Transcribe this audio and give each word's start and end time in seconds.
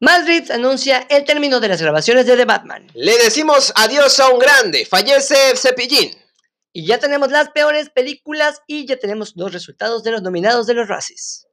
Madrid 0.00 0.50
anuncia 0.50 1.06
el 1.08 1.24
término 1.24 1.58
de 1.58 1.68
las 1.68 1.80
grabaciones 1.80 2.26
de 2.26 2.36
The 2.36 2.44
Batman. 2.44 2.86
Le 2.94 3.16
decimos 3.18 3.72
adiós 3.76 4.20
a 4.20 4.28
un 4.28 4.38
grande. 4.38 4.84
Fallece 4.84 5.56
Cepillín. 5.56 6.10
Y 6.72 6.84
ya 6.86 6.98
tenemos 6.98 7.30
las 7.30 7.48
peores 7.50 7.88
películas 7.88 8.60
y 8.66 8.86
ya 8.86 8.98
tenemos 8.98 9.32
los 9.36 9.52
resultados 9.52 10.02
de 10.04 10.10
los 10.10 10.20
nominados 10.22 10.66
de 10.66 10.74
los 10.74 10.88
Razzies. 10.88 11.46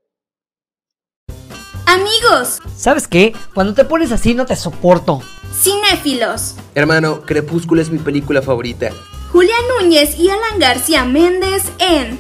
Amigos, 1.86 2.60
¿Sabes 2.76 3.08
qué? 3.08 3.34
Cuando 3.54 3.74
te 3.74 3.86
pones 3.86 4.12
así 4.12 4.34
no 4.34 4.46
te 4.46 4.56
soporto. 4.56 5.22
cinéfilos. 5.62 6.56
Hermano, 6.76 7.26
Crepúsculo 7.26 7.82
es 7.82 7.90
mi 7.90 8.00
película 8.00 8.42
favorita. 8.42 8.90
Julia 9.32 9.56
Núñez 9.80 10.18
y 10.18 10.30
Alan 10.30 10.60
García 10.60 11.06
Méndez 11.06 11.64
en 11.80 12.20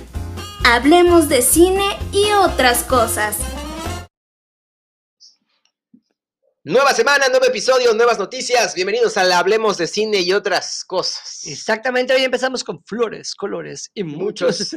Hablemos 0.65 1.27
de 1.27 1.41
cine 1.41 1.97
y 2.13 2.31
otras 2.31 2.83
cosas. 2.83 3.35
Nueva 6.65 6.93
semana, 6.93 7.27
nuevo 7.27 7.45
episodio, 7.45 7.93
nuevas 7.93 8.17
noticias. 8.17 8.73
Bienvenidos 8.73 9.17
al 9.17 9.33
Hablemos 9.33 9.77
de 9.77 9.85
Cine 9.85 10.21
y 10.21 10.31
otras 10.31 10.85
cosas. 10.85 11.41
Exactamente, 11.45 12.13
hoy 12.13 12.23
empezamos 12.23 12.63
con 12.63 12.81
flores, 12.85 13.35
colores 13.35 13.91
y 13.93 14.05
muchos, 14.05 14.73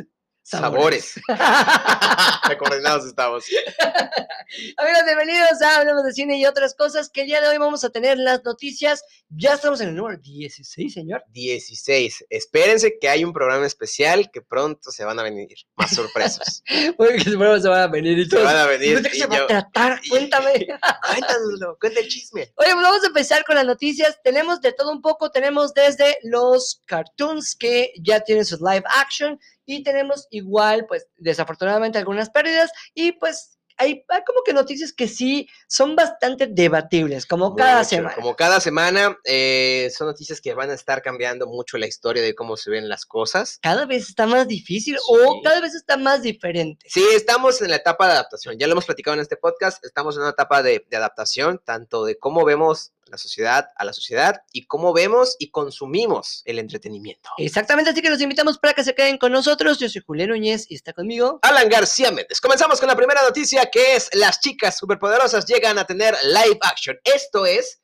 Sabores. 0.46 1.14
Coordinados 2.58 3.04
estamos. 3.04 3.44
Amigos, 4.76 5.02
bienvenidos 5.04 5.60
a 5.60 5.78
Hablemos 5.78 6.04
de 6.04 6.12
Cine 6.12 6.38
y 6.38 6.46
otras 6.46 6.76
cosas 6.76 7.10
que 7.10 7.22
el 7.22 7.26
día 7.26 7.40
de 7.40 7.48
hoy 7.48 7.58
vamos 7.58 7.82
a 7.82 7.90
tener 7.90 8.16
las 8.16 8.44
noticias. 8.44 9.02
Ya 9.28 9.54
estamos 9.54 9.80
en 9.80 9.88
el 9.88 9.96
número 9.96 10.18
16, 10.18 10.94
señor. 10.94 11.24
16. 11.32 12.26
Espérense 12.30 12.96
que 13.00 13.08
hay 13.08 13.24
un 13.24 13.32
programa 13.32 13.66
especial 13.66 14.30
que 14.30 14.40
pronto 14.40 14.92
se 14.92 15.04
van 15.04 15.18
a 15.18 15.24
venir. 15.24 15.48
Más 15.74 15.92
sorpresas. 15.92 16.62
Porque 16.96 17.20
seguro 17.24 17.60
se 17.60 17.68
van 17.68 17.80
a 17.80 17.88
venir 17.88 18.16
y 18.16 18.24
se 18.26 18.30
todos. 18.30 18.44
van 18.44 18.56
a 18.56 18.66
venir. 18.66 19.02
¿De 19.02 19.10
qué 19.10 19.18
se 19.18 19.26
va 19.26 19.38
a 19.38 19.46
tratar? 19.48 20.00
Cuéntame. 20.08 20.64
Cuéntanoslo, 21.08 21.76
cuenta 21.80 21.98
el 21.98 22.06
chisme. 22.06 22.52
Oye, 22.54 22.70
pues 22.72 22.84
vamos 22.84 23.02
a 23.02 23.08
empezar 23.08 23.44
con 23.44 23.56
las 23.56 23.66
noticias. 23.66 24.20
Tenemos 24.22 24.60
de 24.60 24.70
todo 24.72 24.92
un 24.92 25.02
poco. 25.02 25.32
Tenemos 25.32 25.74
desde 25.74 26.18
los 26.22 26.82
cartoons 26.86 27.56
que 27.56 27.92
ya 28.00 28.20
tienen 28.20 28.44
sus 28.44 28.60
live 28.60 28.84
action 28.94 29.40
y 29.66 29.82
tenemos 29.82 30.26
igual, 30.30 30.86
pues 30.86 31.06
desafortunadamente 31.16 31.98
algunas 31.98 32.30
pérdidas 32.30 32.70
y 32.94 33.12
pues 33.12 33.56
hay, 33.78 34.04
hay 34.08 34.24
como 34.24 34.42
que 34.44 34.52
noticias 34.52 34.92
que 34.92 35.08
sí 35.08 35.48
son 35.68 35.96
bastante 35.96 36.46
debatibles, 36.46 37.26
como 37.26 37.54
cada 37.54 37.84
semana. 37.84 38.14
Como 38.14 38.34
cada 38.34 38.60
semana, 38.60 39.16
eh, 39.24 39.90
son 39.94 40.06
noticias 40.06 40.40
que 40.40 40.54
van 40.54 40.70
a 40.70 40.74
estar 40.74 41.02
cambiando 41.02 41.46
mucho 41.46 41.76
la 41.78 41.86
historia 41.86 42.22
de 42.22 42.34
cómo 42.34 42.56
se 42.56 42.70
ven 42.70 42.88
las 42.88 43.04
cosas. 43.04 43.58
Cada 43.60 43.86
vez 43.86 44.08
está 44.08 44.26
más 44.26 44.48
difícil 44.48 44.96
o 45.08 45.42
cada 45.42 45.60
vez 45.60 45.74
está 45.74 45.96
más 45.96 46.22
diferente. 46.22 46.86
Sí, 46.88 47.04
estamos 47.14 47.60
en 47.60 47.70
la 47.70 47.76
etapa 47.76 48.06
de 48.06 48.12
adaptación. 48.14 48.56
Ya 48.58 48.66
lo 48.66 48.72
hemos 48.72 48.86
platicado 48.86 49.14
en 49.14 49.20
este 49.20 49.36
podcast. 49.36 49.84
Estamos 49.84 50.16
en 50.16 50.22
una 50.22 50.30
etapa 50.30 50.62
de, 50.62 50.86
de 50.88 50.96
adaptación, 50.96 51.60
tanto 51.64 52.04
de 52.04 52.18
cómo 52.18 52.44
vemos 52.44 52.92
la 53.08 53.18
sociedad 53.18 53.68
a 53.76 53.84
la 53.84 53.92
sociedad 53.92 54.42
y 54.52 54.66
cómo 54.66 54.92
vemos 54.92 55.36
y 55.38 55.50
consumimos 55.50 56.42
el 56.44 56.58
entretenimiento. 56.58 57.30
Exactamente, 57.38 57.90
así 57.90 58.02
que 58.02 58.10
los 58.10 58.20
invitamos 58.20 58.58
para 58.58 58.74
que 58.74 58.84
se 58.84 58.94
queden 58.94 59.18
con 59.18 59.32
nosotros. 59.32 59.78
Yo 59.78 59.88
soy 59.88 60.02
Julián 60.06 60.30
Núñez 60.30 60.66
y 60.68 60.74
está 60.74 60.92
conmigo. 60.92 61.38
Alan 61.42 61.68
García 61.68 62.10
Méndez. 62.10 62.40
Comenzamos 62.40 62.80
con 62.80 62.88
la 62.88 62.96
primera 62.96 63.22
noticia 63.22 63.66
que 63.70 63.96
es 63.96 64.10
las 64.14 64.40
chicas 64.40 64.76
superpoderosas 64.78 65.46
llegan 65.46 65.78
a 65.78 65.84
tener 65.84 66.14
live 66.24 66.58
action. 66.62 66.98
Esto 67.04 67.46
es, 67.46 67.80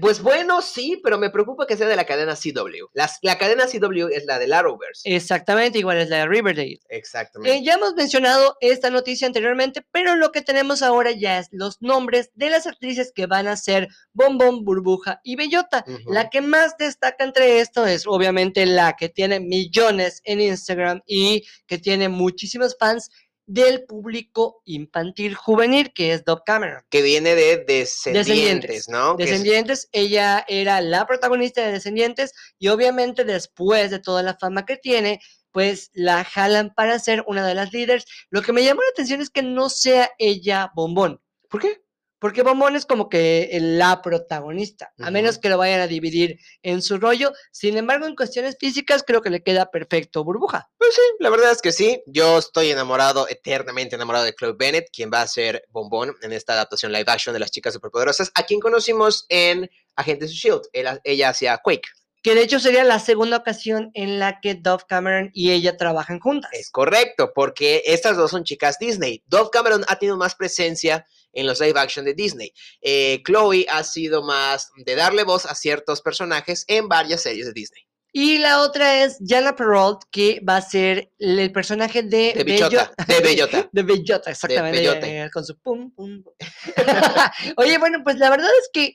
pues 0.00 0.22
bueno, 0.22 0.62
sí, 0.62 1.00
pero 1.02 1.18
me 1.18 1.30
preocupa 1.30 1.66
que 1.66 1.76
sea 1.76 1.86
de 1.88 1.96
la 1.96 2.06
cadena 2.06 2.34
CW. 2.34 2.88
Las- 2.94 3.18
la 3.22 3.36
cadena 3.38 3.66
CW 3.66 4.08
es 4.12 4.24
la 4.24 4.38
del 4.38 4.52
Arrowverse. 4.52 5.02
Exactamente, 5.04 5.78
igual 5.78 5.98
es 5.98 6.08
la 6.08 6.18
de 6.18 6.26
Riverdale. 6.26 6.80
Exactamente. 6.88 7.56
Eh, 7.56 7.62
ya 7.62 7.74
hemos 7.74 7.94
mencionado 7.94 8.56
esta 8.60 8.90
noticia 8.90 9.26
anteriormente, 9.26 9.84
pero 9.92 10.16
lo 10.16 10.32
que 10.32 10.42
tenemos 10.42 10.82
ahora 10.82 11.10
ya 11.12 11.38
es 11.38 11.48
los 11.50 11.80
nombres 11.82 12.30
de 12.34 12.50
las 12.50 12.66
actrices 12.66 13.12
que 13.14 13.26
van 13.26 13.46
a 13.48 13.56
ser 13.56 13.88
Bombón, 14.12 14.64
Burbuja 14.64 15.20
y 15.24 15.36
Bellota. 15.36 15.84
La 16.06 16.30
que 16.30 16.40
más 16.40 16.76
destaca 16.78 17.24
entre 17.24 17.60
esto 17.60 17.86
es 17.86 18.06
obviamente 18.06 18.66
la 18.66 18.94
que 18.96 19.08
tiene 19.08 19.40
millones 19.40 20.20
en 20.24 20.40
Instagram 20.40 21.02
y 21.06 21.44
que 21.66 21.78
tiene 21.78 22.08
muchísimos 22.08 22.76
fans 22.78 23.10
del 23.52 23.84
público 23.84 24.62
infantil 24.64 25.34
juvenil, 25.34 25.92
que 25.92 26.12
es 26.14 26.24
Dove 26.24 26.42
Cameron. 26.46 26.82
que 26.88 27.02
viene 27.02 27.34
de 27.34 27.58
descendientes, 27.66 28.26
Descendientes. 28.26 28.88
¿no? 28.88 29.12
Es- 29.12 29.16
Descendientes, 29.18 29.88
ella 29.92 30.44
era 30.48 30.80
la 30.80 31.06
protagonista 31.06 31.60
de 31.64 31.72
Descendientes 31.72 32.32
y 32.58 32.68
obviamente 32.68 33.24
después 33.24 33.90
de 33.90 33.98
toda 33.98 34.22
la 34.22 34.36
fama 34.38 34.64
que 34.64 34.76
tiene, 34.78 35.20
pues 35.50 35.90
la 35.92 36.24
jalan 36.24 36.72
para 36.74 36.98
ser 36.98 37.24
una 37.26 37.46
de 37.46 37.54
las 37.54 37.72
líderes. 37.74 38.04
Lo 38.30 38.40
que 38.40 38.52
me 38.54 38.64
llamó 38.64 38.80
la 38.80 38.88
atención 38.88 39.20
es 39.20 39.28
que 39.28 39.42
no 39.42 39.68
sea 39.68 40.10
ella 40.18 40.70
Bombón. 40.74 41.20
¿Por 41.50 41.60
qué? 41.60 41.82
Porque 42.22 42.42
Bombón 42.42 42.76
es 42.76 42.86
como 42.86 43.08
que 43.08 43.50
la 43.60 44.00
protagonista, 44.00 44.94
a 45.00 45.10
menos 45.10 45.38
que 45.38 45.48
lo 45.48 45.58
vayan 45.58 45.80
a 45.80 45.88
dividir 45.88 46.38
en 46.62 46.80
su 46.80 46.98
rollo. 46.98 47.32
Sin 47.50 47.76
embargo, 47.76 48.06
en 48.06 48.14
cuestiones 48.14 48.56
físicas 48.60 49.02
creo 49.04 49.22
que 49.22 49.28
le 49.28 49.42
queda 49.42 49.72
perfecto 49.72 50.22
Burbuja. 50.22 50.70
Pues 50.78 50.94
sí, 50.94 51.00
la 51.18 51.30
verdad 51.30 51.50
es 51.50 51.60
que 51.60 51.72
sí. 51.72 52.00
Yo 52.06 52.38
estoy 52.38 52.70
enamorado, 52.70 53.26
eternamente 53.28 53.96
enamorado 53.96 54.24
de 54.24 54.36
Chloe 54.36 54.54
Bennett, 54.56 54.86
quien 54.92 55.10
va 55.12 55.22
a 55.22 55.26
ser 55.26 55.64
Bombón 55.70 56.14
en 56.22 56.32
esta 56.32 56.52
adaptación 56.52 56.92
live 56.92 57.10
action 57.10 57.32
de 57.32 57.40
las 57.40 57.50
chicas 57.50 57.74
superpoderosas, 57.74 58.30
a 58.36 58.44
quien 58.44 58.60
conocimos 58.60 59.26
en 59.28 59.68
Agentes 59.96 60.30
of 60.30 60.36
S.H.I.E.L.D. 60.36 60.68
Ella, 60.74 61.00
ella 61.02 61.28
hacía 61.30 61.58
Quake. 61.58 61.88
Que 62.22 62.36
de 62.36 62.42
hecho 62.42 62.60
sería 62.60 62.84
la 62.84 63.00
segunda 63.00 63.38
ocasión 63.38 63.90
en 63.94 64.20
la 64.20 64.38
que 64.40 64.54
Dove 64.54 64.84
Cameron 64.88 65.30
y 65.34 65.50
ella 65.50 65.76
trabajan 65.76 66.20
juntas. 66.20 66.52
Es 66.52 66.70
correcto, 66.70 67.32
porque 67.34 67.82
estas 67.84 68.16
dos 68.16 68.30
son 68.30 68.44
chicas 68.44 68.78
Disney. 68.78 69.24
Dove 69.26 69.50
Cameron 69.50 69.84
ha 69.88 69.98
tenido 69.98 70.16
más 70.16 70.36
presencia 70.36 71.04
en 71.32 71.46
los 71.46 71.60
live 71.60 71.78
action 71.78 72.04
de 72.04 72.14
Disney. 72.14 72.52
Eh, 72.80 73.22
Chloe 73.26 73.66
ha 73.70 73.82
sido 73.84 74.22
más 74.22 74.70
de 74.76 74.94
darle 74.94 75.24
voz 75.24 75.46
a 75.46 75.54
ciertos 75.54 76.00
personajes 76.02 76.64
en 76.68 76.88
varias 76.88 77.22
series 77.22 77.46
de 77.46 77.52
Disney. 77.52 77.82
Y 78.14 78.36
la 78.36 78.60
otra 78.60 79.02
es 79.04 79.16
Jana 79.26 79.56
Perrault, 79.56 80.02
que 80.10 80.40
va 80.46 80.58
a 80.58 80.60
ser 80.60 81.10
el 81.18 81.50
personaje 81.50 82.02
de, 82.02 82.34
De 82.34 82.44
Bello- 82.44 82.68
Bichota, 82.68 82.92
de 83.08 83.20
Bellota. 83.20 83.68
De 83.72 83.82
Bellota, 83.82 84.30
exactamente. 84.30 84.80
Bellote. 84.80 85.22
eh, 85.22 85.30
con 85.32 85.44
su 85.46 85.58
pum. 85.58 85.90
pum. 85.94 86.22
Oye, 87.56 87.78
bueno, 87.78 88.00
pues 88.04 88.16
la 88.16 88.28
verdad 88.30 88.50
es 88.60 88.68
que 88.72 88.94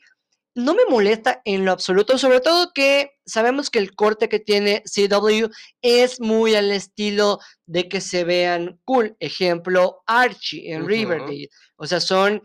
no 0.58 0.74
me 0.76 0.86
molesta 0.90 1.42
en 1.46 1.64
lo 1.66 1.72
absoluto, 1.72 2.18
sobre 2.18 2.42
todo 2.42 2.72
que 2.74 3.12
sabemos 3.26 3.70
que 3.70 3.80
el 3.80 3.96
corte 3.96 4.28
que 4.28 4.40
tiene 4.40 4.84
CW 4.86 5.48
es 5.82 6.20
muy 6.20 6.56
al 6.56 6.72
estilo 6.72 7.40
de 7.66 7.88
que 7.88 8.02
se 8.02 8.24
vean 8.24 8.80
cool. 8.84 9.16
Ejemplo, 9.20 10.04
Archie 10.08 10.74
en. 10.74 10.86
Riverdale. 10.88 11.50
O 11.78 11.86
sea, 11.88 12.00
son 12.02 12.42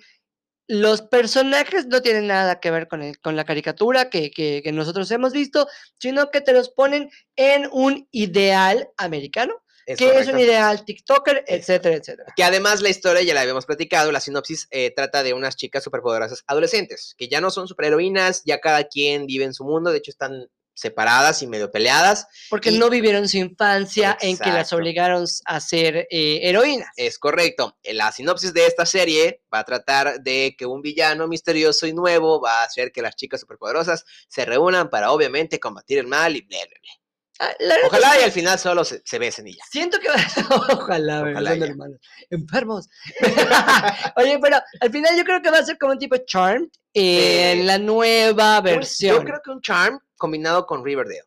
los 0.69 1.03
personajes 1.03 1.87
no 1.87 2.01
tienen 2.03 2.29
nada 2.29 2.61
que 2.61 2.71
ver 2.71 2.87
con, 2.89 3.03
el- 3.03 3.19
con 3.19 3.35
la 3.37 3.45
caricatura 3.45 4.09
que, 4.11 4.31
que- 4.31 4.61
que 4.63 4.73
nosotros 4.73 5.11
hemos 5.11 5.33
visto, 5.33 5.67
sino 5.99 6.31
que 6.31 6.41
te 6.41 6.53
los 6.53 6.71
ponen 6.71 7.11
en 7.37 7.69
un 7.73 8.09
ideal 8.13 8.89
americano, 8.97 9.62
Es 9.87 9.99
que 9.99 10.19
es 10.19 10.29
un 10.29 10.39
ideal 10.39 10.85
TikToker, 10.85 11.45
etcétera, 11.47 11.97
etcétera. 11.97 12.33
Que 12.37 12.45
además 12.45 12.81
la 12.83 12.89
historia, 12.89 13.23
ya 13.23 13.35
la 13.35 13.41
habíamos 13.43 13.67
platicado, 13.67 14.13
la 14.13 14.21
sinopsis 14.21 14.69
eh, 14.71 14.93
trata 14.95 15.23
de 15.23 15.35
unas 15.35 15.57
chicas 15.57 15.83
superpoderosas 15.83 16.45
adolescentes, 16.47 17.15
que 17.19 17.29
ya 17.29 17.41
no 17.41 17.51
son 17.51 17.69
superheroínas, 17.69 18.43
ya 18.45 18.61
cada 18.61 18.85
quien 18.85 19.27
vive 19.27 19.45
en 19.45 19.55
su 19.55 19.65
mundo, 19.65 19.91
de 19.91 19.99
hecho 19.99 20.11
están 20.11 20.49
separadas 20.75 21.43
y 21.43 21.47
medio 21.47 21.71
peleadas. 21.71 22.27
Porque 22.49 22.71
Y- 22.71 22.79
no 22.79 22.89
vivieron 22.89 23.29
su 23.29 23.37
infancia 23.37 24.17
en 24.21 24.39
que 24.39 24.51
las 24.51 24.73
obligaron 24.73 25.27
a 25.45 25.61
ser 25.61 26.07
eh, 26.11 26.41
heroínas. 26.43 26.89
Es 26.97 27.19
correcto. 27.19 27.77
La 27.85 28.11
sinopsis 28.13 28.55
de 28.55 28.67
esta 28.67 28.87
serie 28.87 29.43
va 29.53 29.61
a 29.61 29.65
tratar 29.65 30.21
de 30.23 30.55
que 30.57 30.67
un 30.67 30.81
villano 30.81 31.29
misterioso 31.29 31.87
y 31.87 31.93
nuevo 31.93 32.41
va 32.41 32.63
a 32.63 32.65
hacer 32.65 32.91
que 32.93 33.03
las 33.03 33.17
chicas 33.17 33.41
superpoderosas 33.41 34.05
se 34.29 34.45
reúnan 34.45 34.89
para 34.89 35.13
obviamente 35.13 35.61
combatir 35.61 35.99
el 35.99 36.07
mal 36.07 36.37
y 36.37 36.41
bla, 36.43 36.59
bla, 36.59 36.79
bla. 36.81 37.02
Ah, 37.45 37.53
la 37.59 37.75
Ojalá 37.87 38.21
y 38.21 38.23
al 38.23 38.31
final 38.31 38.57
solo 38.57 38.85
se, 38.85 39.03
se 39.05 39.19
besen 39.19 39.49
y 39.49 39.55
ya. 39.55 39.65
Siento 39.69 39.99
que 39.99 40.07
ojalá. 40.73 41.23
Ojalá 41.23 41.51
son 41.51 41.63
hermanos 41.65 41.99
enfermos. 42.31 42.89
Oye, 44.17 44.39
pero 44.41 44.59
al 44.81 44.91
final 44.93 45.17
yo 45.17 45.25
creo 45.25 45.43
que 45.43 45.51
va 45.51 45.59
a 45.59 45.65
ser 45.65 45.77
como 45.77 45.93
un 45.93 45.99
tipo 45.99 46.17
Charmed 46.19 46.69
en 46.95 47.61
Eh, 47.61 47.65
la 47.65 47.79
nueva 47.79 48.61
versión. 48.61 49.17
Yo 49.17 49.25
creo 49.25 49.41
que 49.45 49.51
un 49.51 49.61
charm 49.61 49.99
combinado 50.17 50.67
con 50.67 50.85
Riverdale. 50.85 51.25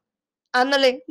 Ándale. 0.54 1.04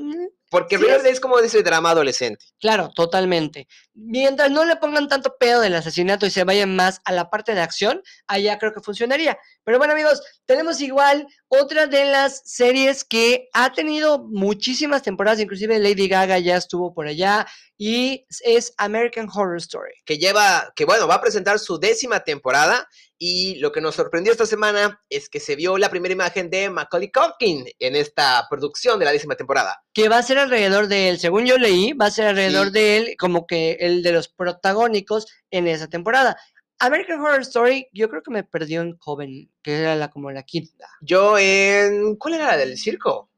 Porque 0.51 0.77
Sí, 0.77 0.83
Riverdale 0.83 1.09
es- 1.09 1.15
es 1.17 1.21
como 1.21 1.39
ese 1.39 1.63
drama 1.63 1.91
adolescente. 1.91 2.45
Claro, 2.61 2.91
totalmente. 2.95 3.67
Mientras 3.95 4.51
no 4.51 4.65
le 4.65 4.77
pongan 4.77 5.09
tanto 5.09 5.37
pedo 5.39 5.61
del 5.61 5.75
asesinato 5.75 6.27
y 6.27 6.31
se 6.31 6.45
vayan 6.45 6.75
más 6.77 7.01
a 7.05 7.13
la 7.13 7.31
parte 7.31 7.55
de 7.55 7.61
acción, 7.61 8.03
allá 8.27 8.59
creo 8.59 8.73
que 8.73 8.81
funcionaría. 8.81 9.39
Pero 9.65 9.79
bueno, 9.79 9.93
amigos, 9.95 10.23
tenemos 10.47 10.81
igual 10.81 11.27
otra 11.49 11.87
de 11.87 12.05
las 12.05 12.43
series 12.45 13.05
que 13.05 13.49
ha 13.53 13.73
tenido 13.73 14.19
muchísimas 14.29 15.03
temporadas, 15.03 15.41
inclusive 15.41 15.79
Lady 15.79 16.09
Gaga 16.09 16.39
ya 16.39 16.57
estuvo 16.57 16.93
por 16.95 17.07
allá, 17.07 17.47
y 17.77 18.25
es 18.45 18.73
American 18.79 19.29
Horror 19.33 19.57
Story. 19.59 19.93
que 20.05 20.19
lleva, 20.19 20.73
que 20.77 20.85
bueno, 20.85 21.09
va 21.09 21.17
a 21.17 21.21
presentar 21.21 21.59
su 21.59 21.79
décima 21.79 22.21
temporada 22.21 22.87
y 23.19 23.57
lo 23.57 23.73
que 23.73 23.81
nos 23.81 23.95
sorprendió 23.95 24.33
esta 24.33 24.47
semana 24.47 25.01
es 25.09 25.29
que 25.29 25.41
se 25.41 25.57
vio 25.57 25.79
la 25.79 25.89
primera 25.89 26.13
imagen 26.13 26.51
de 26.51 26.69
Macaulay 26.71 27.11
Culkin 27.11 27.65
en 27.79 27.97
esta 27.97 28.47
producción 28.51 28.99
de 28.99 29.07
la 29.07 29.13
décima 29.13 29.35
temporada. 29.35 29.83
Que 29.93 30.09
va 30.09 30.19
a 30.19 30.23
ser 30.23 30.34
alrededor 30.39 30.89
de 30.89 31.09
él, 31.09 31.19
según 31.19 31.47
yo 31.47 31.57
leí, 31.59 31.93
va 31.93 32.07
a 32.07 32.11
ser 32.11 32.27
alrededor 32.29 32.67
Sí. 32.69 32.73
de 32.73 32.97
él 32.97 33.15
como 33.19 33.47
que 33.47 33.73
el 33.81 34.03
de 34.03 34.13
los 34.13 34.29
protagónicos 34.29 35.27
en 35.51 35.67
esa 35.69 35.89
temporada. 35.89 36.37
American 36.79 37.21
Horror 37.21 37.41
Story, 37.43 37.89
yo 37.93 38.09
creo 38.11 38.23
que 38.23 38.31
me 38.33 38.45
perdió 38.45 38.83
en 38.83 38.97
Coven, 38.97 39.51
que 39.63 39.79
era 39.79 39.95
la, 39.97 40.11
como 40.11 40.31
la 40.31 40.43
quinta. 40.43 40.89
Yo 41.01 41.39
en... 41.39 42.17
¿Cuál 42.17 42.35
era 42.35 42.49
la 42.49 42.57
del 42.57 42.77
circo? 42.77 43.31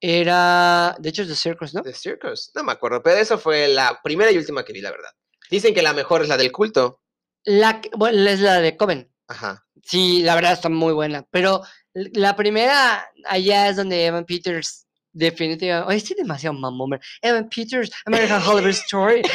Era, 0.00 0.96
de 0.98 1.08
hecho, 1.10 1.22
es 1.22 1.28
The 1.28 1.36
Circus, 1.36 1.74
¿no? 1.74 1.82
The 1.82 1.92
Circus. 1.92 2.50
No 2.54 2.64
me 2.64 2.72
acuerdo, 2.72 3.00
pero 3.02 3.18
esa 3.18 3.38
fue 3.38 3.68
la 3.68 4.00
primera 4.02 4.32
y 4.32 4.36
última 4.36 4.64
que 4.64 4.72
vi, 4.72 4.80
la 4.80 4.90
verdad. 4.90 5.10
Dicen 5.48 5.72
que 5.74 5.82
la 5.82 5.92
mejor 5.92 6.22
es 6.22 6.28
la 6.28 6.36
del 6.36 6.50
culto. 6.50 7.00
La, 7.44 7.80
bueno, 7.96 8.28
es 8.28 8.40
la 8.40 8.60
de 8.60 8.76
Coven. 8.76 9.12
Ajá. 9.28 9.64
Sí, 9.84 10.22
la 10.22 10.34
verdad 10.34 10.52
está 10.54 10.68
muy 10.68 10.92
buena. 10.92 11.24
Pero 11.30 11.62
la 11.94 12.34
primera, 12.34 13.08
allá 13.26 13.68
es 13.68 13.76
donde 13.76 14.06
Evan 14.06 14.24
Peters 14.24 14.81
definitivamente. 15.12 15.88
Oye, 15.88 15.98
estoy 15.98 16.16
demasiado 16.16 16.54
mamón. 16.54 16.98
Evan 17.20 17.48
Peters, 17.48 17.90
American 18.04 18.42
Horror 18.42 18.68
Story. 18.70 19.22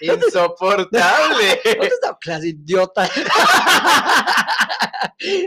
Insoportable. 0.00 1.60
¿Dónde 1.64 1.86
está 1.86 2.16
clase 2.20 2.48
idiota? 2.48 3.08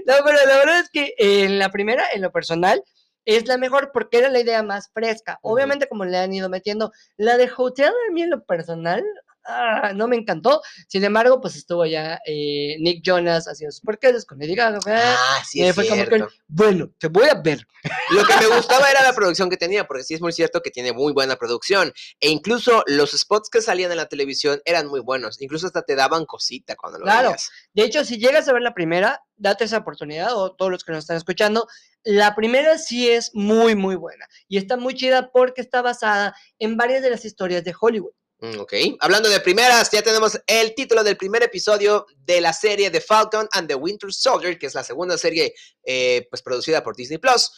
no, 0.06 0.14
pero 0.26 0.38
la 0.48 0.58
verdad 0.58 0.80
es 0.80 0.90
que 0.90 1.14
en 1.18 1.60
la 1.60 1.70
primera, 1.70 2.04
en 2.14 2.22
lo 2.22 2.32
personal, 2.32 2.84
es 3.26 3.48
la 3.48 3.58
mejor 3.58 3.92
porque 3.94 4.18
era 4.18 4.30
la 4.30 4.40
idea 4.40 4.64
más 4.64 4.90
fresca. 4.94 5.40
Obviamente, 5.42 5.88
como 5.88 6.06
le 6.06 6.18
han 6.18 6.34
ido 6.34 6.50
metiendo, 6.50 6.92
la 7.18 7.38
de 7.38 7.50
Hotel 7.56 7.94
a 8.10 8.12
mí 8.14 8.24
en 8.24 8.32
lo 8.32 8.44
personal. 8.44 9.04
Ah, 9.46 9.92
no 9.96 10.08
me 10.08 10.16
encantó. 10.18 10.62
Sin 10.88 11.04
embargo, 11.04 11.42
pues 11.42 11.56
estuvo 11.56 11.86
ya 11.86 12.20
eh, 12.26 12.76
Nick 12.80 13.02
Jonas 13.04 13.48
haciendo 13.48 13.72
sus 13.72 13.82
porqueses 13.82 14.26
con 14.26 14.40
Lady 14.40 14.56
Gaga. 14.56 14.80
ah, 14.88 15.44
sí, 15.48 15.60
y 15.60 15.64
es 15.64 15.76
que, 15.76 15.84
cierto. 15.84 16.30
bueno, 16.48 16.92
te 16.98 17.08
voy 17.08 17.28
a 17.30 17.36
ver. 17.42 17.66
Lo 18.12 18.24
que 18.26 18.36
me 18.38 18.48
gustaba 18.56 18.90
era 18.90 19.04
la 19.04 19.14
producción 19.14 19.50
que 19.50 19.58
tenía, 19.58 19.88
porque 19.88 20.04
sí 20.04 20.14
es 20.14 20.22
muy 20.22 20.32
cierto 20.32 20.62
que 20.62 20.72
tiene 20.72 20.94
muy 20.94 21.14
buena 21.14 21.36
producción. 21.36 21.92
E 22.20 22.30
incluso 22.30 22.84
los 22.88 23.12
spots 23.12 23.50
que 23.50 23.62
salían 23.62 23.92
en 23.92 23.98
la 23.98 24.08
televisión 24.08 24.62
eran 24.66 24.88
muy 24.88 25.00
buenos. 25.00 25.42
Incluso 25.42 25.68
hasta 25.68 25.82
te 25.84 25.96
daban 25.96 26.26
cosita 26.26 26.76
cuando 26.76 27.00
lo 27.00 27.06
Claro. 27.06 27.30
veías. 27.30 27.50
De 27.74 27.84
hecho, 27.84 28.06
si 28.06 28.18
llegas 28.18 28.48
a 28.48 28.54
ver 28.54 28.62
la 28.62 28.74
primera, 28.74 29.22
date 29.36 29.64
esa 29.64 29.78
oportunidad, 29.78 30.36
o 30.36 30.54
todos 30.56 30.72
los 30.72 30.84
que 30.84 30.92
nos 30.92 31.00
están 31.00 31.18
escuchando, 31.18 31.68
la 32.04 32.36
primera 32.36 32.78
sí 32.78 33.10
es 33.10 33.32
muy, 33.34 33.76
muy 33.76 33.96
buena. 33.96 34.26
Y 34.48 34.58
está 34.58 34.78
muy 34.78 34.94
chida 34.94 35.32
porque 35.32 35.62
está 35.62 35.82
basada 35.82 36.36
en 36.60 36.78
varias 36.78 37.02
de 37.02 37.10
las 37.10 37.26
historias 37.26 37.64
de 37.64 37.74
Hollywood. 37.80 38.14
Mm, 38.42 38.60
Ok. 38.60 38.74
Hablando 39.00 39.30
de 39.30 39.40
primeras, 39.40 39.90
ya 39.92 40.02
tenemos 40.02 40.40
el 40.48 40.74
título 40.76 41.04
del 41.04 41.16
primer 41.16 41.44
episodio 41.44 42.06
de 42.18 42.42
la 42.42 42.54
serie 42.54 42.90
The 42.90 43.00
Falcon 43.02 43.48
and 43.52 43.68
the 43.68 43.76
Winter 43.76 44.12
Soldier, 44.12 44.58
que 44.58 44.66
es 44.66 44.74
la 44.76 44.84
segunda 44.84 45.18
serie 45.18 45.54
eh, 45.84 46.28
pues, 46.30 46.42
producida 46.42 46.84
por 46.84 46.96
Disney 46.96 47.20
Plus, 47.20 47.52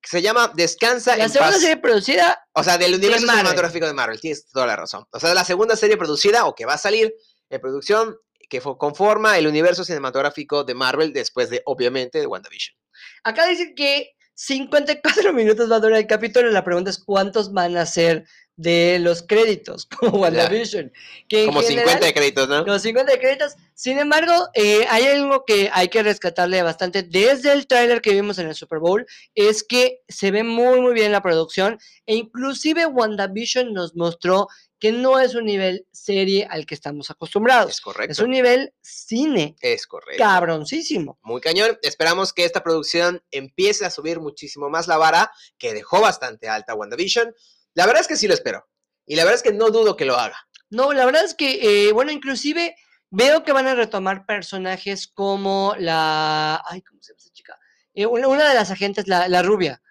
que 0.00 0.08
se 0.08 0.22
llama 0.22 0.52
Descansa 0.54 1.16
La 1.16 1.24
en 1.24 1.30
segunda 1.30 1.52
paz. 1.52 1.60
serie 1.60 1.76
producida, 1.76 2.42
O 2.54 2.62
sea, 2.62 2.78
del 2.78 2.94
universo 2.94 3.26
cinematográfico 3.26 3.86
de 3.86 3.92
Marvel, 3.92 4.20
tienes 4.20 4.46
toda 4.48 4.66
la 4.66 4.76
razón. 4.76 5.04
O 5.10 5.18
sea, 5.20 5.34
la 5.34 5.44
segunda 5.44 5.74
serie 5.76 5.96
producida 5.96 6.46
o 6.46 6.54
que 6.54 6.64
va 6.64 6.74
a 6.74 6.78
salir 6.78 7.12
en 7.50 7.60
producción 7.60 8.16
que 8.48 8.62
fo- 8.62 8.78
conforma 8.78 9.36
el 9.36 9.46
universo 9.46 9.84
cinematográfico 9.84 10.64
de 10.64 10.74
Marvel 10.74 11.12
después 11.12 11.50
de, 11.50 11.62
obviamente, 11.66 12.18
de 12.20 12.26
WandaVision. 12.26 12.76
acá 13.24 13.46
dicen 13.46 13.74
que 13.74 14.12
54 14.40 15.32
minutos 15.34 15.70
va 15.70 15.76
a 15.76 15.80
durar 15.80 15.98
el 15.98 16.06
capítulo. 16.06 16.50
La 16.50 16.64
pregunta 16.64 16.88
es 16.90 16.98
cuántos 16.98 17.52
van 17.52 17.76
a 17.76 17.84
ser 17.84 18.24
de 18.56 18.98
los 18.98 19.22
créditos, 19.22 19.86
como 19.98 20.18
WandaVision. 20.18 20.90
Que 21.28 21.46
Como 21.46 21.60
50 21.60 21.82
general- 21.90 22.00
de 22.08 22.14
créditos, 22.14 22.48
¿no? 22.48 22.64
Los 22.64 22.80
50 22.82 23.18
créditos. 23.18 23.54
Sin 23.74 23.98
embargo, 23.98 24.32
eh, 24.54 24.86
hay 24.88 25.04
algo 25.08 25.44
que 25.46 25.70
hay 25.72 25.88
que 25.88 26.02
rescatarle 26.02 26.62
bastante 26.62 27.02
desde 27.02 27.52
el 27.52 27.66
tráiler 27.66 28.00
que 28.00 28.12
vimos 28.14 28.38
en 28.38 28.48
el 28.48 28.54
Super 28.54 28.78
Bowl, 28.78 29.06
es 29.34 29.62
que 29.62 30.00
se 30.08 30.30
ve 30.30 30.42
muy 30.42 30.80
muy 30.80 30.94
bien 30.94 31.12
la 31.12 31.22
producción 31.22 31.78
e 32.06 32.14
inclusive 32.14 32.86
WandaVision 32.86 33.74
nos 33.74 33.94
mostró 33.94 34.48
que 34.80 34.90
no 34.92 35.20
es 35.20 35.34
un 35.34 35.44
nivel 35.44 35.86
serie 35.92 36.46
al 36.50 36.64
que 36.66 36.74
estamos 36.74 37.10
acostumbrados. 37.10 37.70
Es 37.70 37.80
correcto. 37.80 38.12
Es 38.12 38.18
un 38.18 38.30
nivel 38.30 38.74
cine 38.80 39.54
Es 39.60 39.86
correcto. 39.86 40.22
cabroncísimo. 40.24 41.18
Muy 41.22 41.40
cañón. 41.40 41.78
Esperamos 41.82 42.32
que 42.32 42.44
esta 42.44 42.62
producción 42.62 43.22
empiece 43.30 43.84
a 43.84 43.90
subir 43.90 44.18
muchísimo 44.20 44.70
más 44.70 44.88
la 44.88 44.96
vara, 44.96 45.30
que 45.58 45.74
dejó 45.74 46.00
bastante 46.00 46.48
alta 46.48 46.74
WandaVision. 46.74 47.32
La 47.74 47.86
verdad 47.86 48.00
es 48.00 48.08
que 48.08 48.16
sí 48.16 48.26
lo 48.26 48.34
espero. 48.34 48.66
Y 49.06 49.16
la 49.16 49.24
verdad 49.24 49.36
es 49.36 49.42
que 49.42 49.52
no 49.52 49.70
dudo 49.70 49.96
que 49.96 50.04
lo 50.06 50.16
haga. 50.16 50.36
No, 50.70 50.92
la 50.92 51.04
verdad 51.04 51.24
es 51.24 51.34
que, 51.34 51.88
eh, 51.88 51.92
bueno, 51.92 52.10
inclusive 52.12 52.74
veo 53.10 53.42
que 53.44 53.52
van 53.52 53.66
a 53.66 53.74
retomar 53.74 54.24
personajes 54.24 55.08
como 55.08 55.74
la... 55.78 56.62
Ay, 56.66 56.80
¿cómo 56.82 57.02
se 57.02 57.12
llama 57.12 57.18
esa 57.20 57.32
chica? 57.32 57.58
Eh, 57.92 58.06
una, 58.06 58.28
una 58.28 58.48
de 58.48 58.54
las 58.54 58.70
agentes, 58.70 59.08
la, 59.08 59.28
la 59.28 59.42
rubia. 59.42 59.82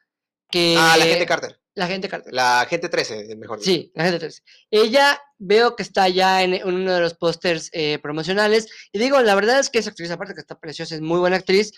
Que, 0.50 0.76
Ah, 0.80 0.96
la 0.98 1.06
gente 1.06 1.26
Carter. 1.26 1.59
La 1.76 1.88
gente 1.88 2.10
Carter. 2.10 2.34
La 2.34 2.66
gente 2.70 2.90
13, 2.90 3.36
mejor 3.36 3.60
dicho. 3.60 3.72
Sí, 3.72 3.92
la 3.96 4.04
gente 4.06 4.20
13. 4.20 4.42
Ella 4.72 5.22
veo 5.40 5.76
que 5.76 5.84
está 5.84 6.08
ya 6.10 6.44
en, 6.44 6.62
uno 6.66 6.94
de 6.94 7.00
los 7.02 7.16
pósters 7.16 7.70
eh, 7.74 7.98
promocionales. 8.04 8.68
Y 8.92 9.00
digo, 9.00 9.20
la 9.22 9.34
verdad 9.36 9.60
es 9.60 9.70
que 9.70 9.80
esa 9.80 9.90
actriz, 9.90 10.12
aparte 10.12 10.34
que 10.36 10.42
está 10.42 10.60
preciosa, 10.60 10.94
es 10.96 11.02
muy 11.02 11.20
buena 11.20 11.38
actriz. 11.38 11.72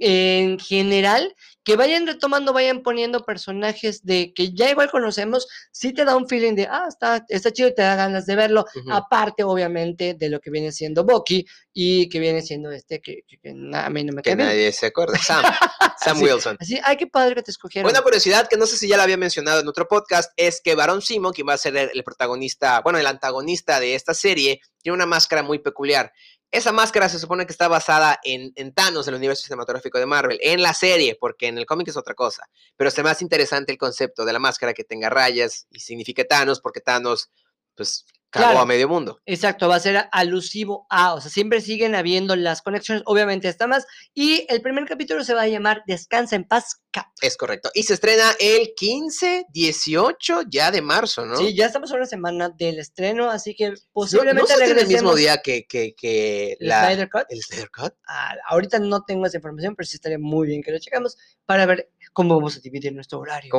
En 0.00 0.60
general, 0.60 1.34
que 1.64 1.74
vayan 1.74 2.06
retomando, 2.06 2.52
vayan 2.52 2.84
poniendo 2.84 3.24
personajes 3.24 4.04
de 4.04 4.32
que 4.32 4.52
ya 4.54 4.70
igual 4.70 4.92
conocemos, 4.92 5.48
sí 5.72 5.92
te 5.92 6.04
da 6.04 6.14
un 6.14 6.28
feeling 6.28 6.54
de, 6.54 6.68
ah, 6.70 6.84
está, 6.88 7.24
está 7.28 7.50
chido 7.52 7.68
y 7.70 7.74
te 7.74 7.82
da 7.82 7.96
ganas 7.96 8.24
de 8.24 8.36
verlo. 8.36 8.64
Ujú. 8.76 8.92
Aparte, 8.92 9.42
obviamente, 9.42 10.14
de 10.14 10.28
lo 10.30 10.38
que 10.38 10.52
viene 10.52 10.70
siendo 10.70 11.02
Bucky 11.02 11.44
y 11.72 12.08
que 12.10 12.20
viene 12.20 12.42
siendo 12.42 12.70
este, 12.70 13.00
que, 13.00 13.22
que- 13.26 13.38
que 13.38 13.52
na- 13.54 13.86
a 13.86 13.90
mí 13.90 14.04
no 14.04 14.12
me 14.12 14.22
Que 14.22 14.30
cae 14.30 14.36
bien. 14.36 14.48
nadie 14.48 14.70
se 14.70 14.86
acuerda. 14.86 15.18
Sam. 15.18 15.42
Sam 16.00 16.16
Sí. 16.18 16.24
Wilson. 16.24 16.56
Así, 16.60 16.78
ay, 16.84 16.96
qué 16.96 17.08
padre 17.08 17.34
que 17.34 17.42
te 17.42 17.50
escogieron. 17.50 17.90
Una 17.90 18.02
curiosidad 18.02 18.46
que 18.48 18.56
no 18.56 18.66
sé 18.66 18.76
si 18.76 18.86
ya 18.86 18.96
la 18.96 19.02
había 19.02 19.16
mencionado 19.16 19.60
en 19.60 19.66
otro 19.66 19.88
podcast 19.88 20.30
es 20.36 20.60
que 20.60 20.76
Baron 20.76 21.02
Simo, 21.02 21.32
quien 21.32 21.48
va 21.48 21.54
a 21.54 21.58
ser 21.58 21.76
el, 21.76 21.90
el 21.92 22.04
protagonista, 22.04 22.82
bueno, 22.82 23.00
el 23.00 23.06
antagonista 23.08 23.80
de 23.80 23.94
esta 23.94 24.14
serie, 24.14 24.60
tiene 24.82 24.94
una 24.94 25.06
máscara 25.06 25.42
muy 25.42 25.58
peculiar. 25.58 26.12
Esa 26.50 26.72
máscara 26.72 27.10
se 27.10 27.18
supone 27.18 27.44
que 27.44 27.52
está 27.52 27.68
basada 27.68 28.18
en, 28.24 28.52
en 28.54 28.72
Thanos, 28.72 29.04
del 29.04 29.16
universo 29.16 29.42
cinematográfico 29.42 29.98
de 29.98 30.06
Marvel, 30.06 30.38
en 30.42 30.62
la 30.62 30.72
serie, 30.72 31.16
porque 31.20 31.46
en 31.48 31.58
el 31.58 31.66
cómic 31.66 31.88
es 31.88 31.96
otra 31.96 32.14
cosa. 32.14 32.48
Pero 32.76 32.88
es 32.88 33.02
más 33.02 33.20
interesante 33.20 33.70
el 33.70 33.78
concepto 33.78 34.24
de 34.24 34.32
la 34.32 34.38
máscara 34.38 34.72
que 34.72 34.84
tenga 34.84 35.10
rayas 35.10 35.66
y 35.70 35.80
signifique 35.80 36.24
Thanos, 36.24 36.60
porque 36.60 36.80
Thanos, 36.80 37.30
pues, 37.74 38.06
cagó 38.30 38.46
Claro. 38.46 38.60
a 38.60 38.66
medio 38.66 38.88
mundo. 38.88 39.20
Exacto, 39.26 39.68
va 39.68 39.76
a 39.76 39.80
ser 39.80 40.06
alusivo 40.12 40.86
a, 40.90 41.14
o 41.14 41.20
sea, 41.20 41.30
siempre 41.30 41.60
siguen 41.60 41.94
habiendo 41.94 42.36
las 42.36 42.62
conexiones, 42.62 43.02
obviamente 43.06 43.48
está 43.48 43.66
más, 43.66 43.86
y 44.14 44.44
el 44.48 44.60
primer 44.60 44.84
capítulo 44.86 45.24
se 45.24 45.34
va 45.34 45.42
a 45.42 45.46
llamar 45.48 45.82
Descansa 45.86 46.36
en 46.36 46.44
paz, 46.44 46.82
Cap. 46.90 47.06
Es 47.20 47.36
correcto. 47.36 47.70
Y 47.74 47.82
se 47.82 47.94
estrena 47.94 48.32
el 48.40 48.70
15, 48.76 49.46
18 49.50 50.42
ya 50.50 50.70
de 50.70 50.80
marzo, 50.82 51.24
¿no? 51.26 51.36
Sí, 51.36 51.54
ya 51.54 51.66
estamos 51.66 51.92
a 51.92 51.96
una 51.96 52.06
semana 52.06 52.48
del 52.50 52.78
estreno, 52.78 53.30
así 53.30 53.54
que 53.54 53.70
No- 53.70 53.76
posiblemente 53.92 54.40
no 54.40 54.46
se 54.46 54.54
estrena 54.54 54.80
el 54.80 54.88
mismo 54.88 55.14
día 55.14 55.38
que, 55.42 55.66
que, 55.66 55.94
que 55.94 56.56
el 56.60 56.68
la, 56.68 56.86
Snyder 56.86 57.10
Cut. 57.10 57.24
el 57.28 57.42
Snyder 57.42 57.70
Cut. 57.70 57.92
Ah, 58.06 58.34
ahorita 58.48 58.78
no 58.78 59.02
tengo 59.04 59.26
esa 59.26 59.36
información, 59.36 59.74
pero 59.76 59.86
sí 59.86 59.96
estaría 59.96 60.18
muy 60.18 60.46
bien 60.48 60.62
que 60.62 60.70
lo 60.72 60.78
checamos 60.78 61.16
para 61.44 61.66
ver 61.66 61.90
cómo 62.14 62.34
vamos 62.36 62.56
a 62.56 62.60
dividir 62.60 62.92
nuestro 62.94 63.20
horario. 63.20 63.52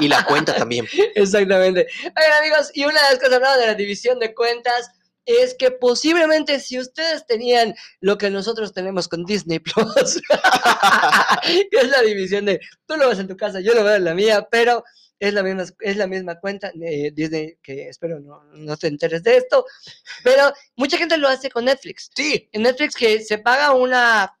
Y 0.00 0.08
la 0.08 0.24
cuenta 0.24 0.54
también. 0.54 0.86
Exactamente. 1.14 1.86
Oigan, 2.04 2.32
amigos, 2.40 2.70
y 2.74 2.84
una 2.84 3.00
de 3.02 3.14
las 3.14 3.18
cosas 3.18 3.58
de 3.58 3.66
la 3.66 3.74
división 3.80 4.18
de 4.18 4.34
cuentas 4.34 4.90
es 5.26 5.54
que 5.54 5.70
posiblemente 5.70 6.60
si 6.60 6.78
ustedes 6.78 7.26
tenían 7.26 7.74
lo 8.00 8.18
que 8.18 8.30
nosotros 8.30 8.72
tenemos 8.72 9.08
con 9.08 9.24
Disney 9.24 9.58
Plus, 9.58 10.20
que 11.70 11.76
es 11.76 11.88
la 11.88 12.02
división 12.02 12.46
de 12.46 12.60
tú 12.86 12.96
lo 12.96 13.08
ves 13.08 13.18
en 13.18 13.28
tu 13.28 13.36
casa, 13.36 13.60
yo 13.60 13.74
lo 13.74 13.84
veo 13.84 13.96
en 13.96 14.04
la 14.04 14.14
mía, 14.14 14.48
pero 14.50 14.84
es 15.18 15.34
la 15.34 15.42
misma, 15.42 15.64
es 15.80 15.96
la 15.96 16.06
misma 16.06 16.40
cuenta 16.40 16.72
de 16.74 17.12
Disney, 17.14 17.58
que 17.62 17.88
espero 17.88 18.20
no, 18.20 18.42
no 18.54 18.76
te 18.76 18.86
enteres 18.86 19.22
de 19.22 19.36
esto, 19.36 19.66
pero 20.24 20.52
mucha 20.76 20.96
gente 20.96 21.18
lo 21.18 21.28
hace 21.28 21.50
con 21.50 21.66
Netflix. 21.66 22.10
Sí, 22.14 22.48
En 22.52 22.62
Netflix 22.62 22.94
que 22.94 23.22
se 23.22 23.38
paga 23.38 23.72
una 23.72 24.34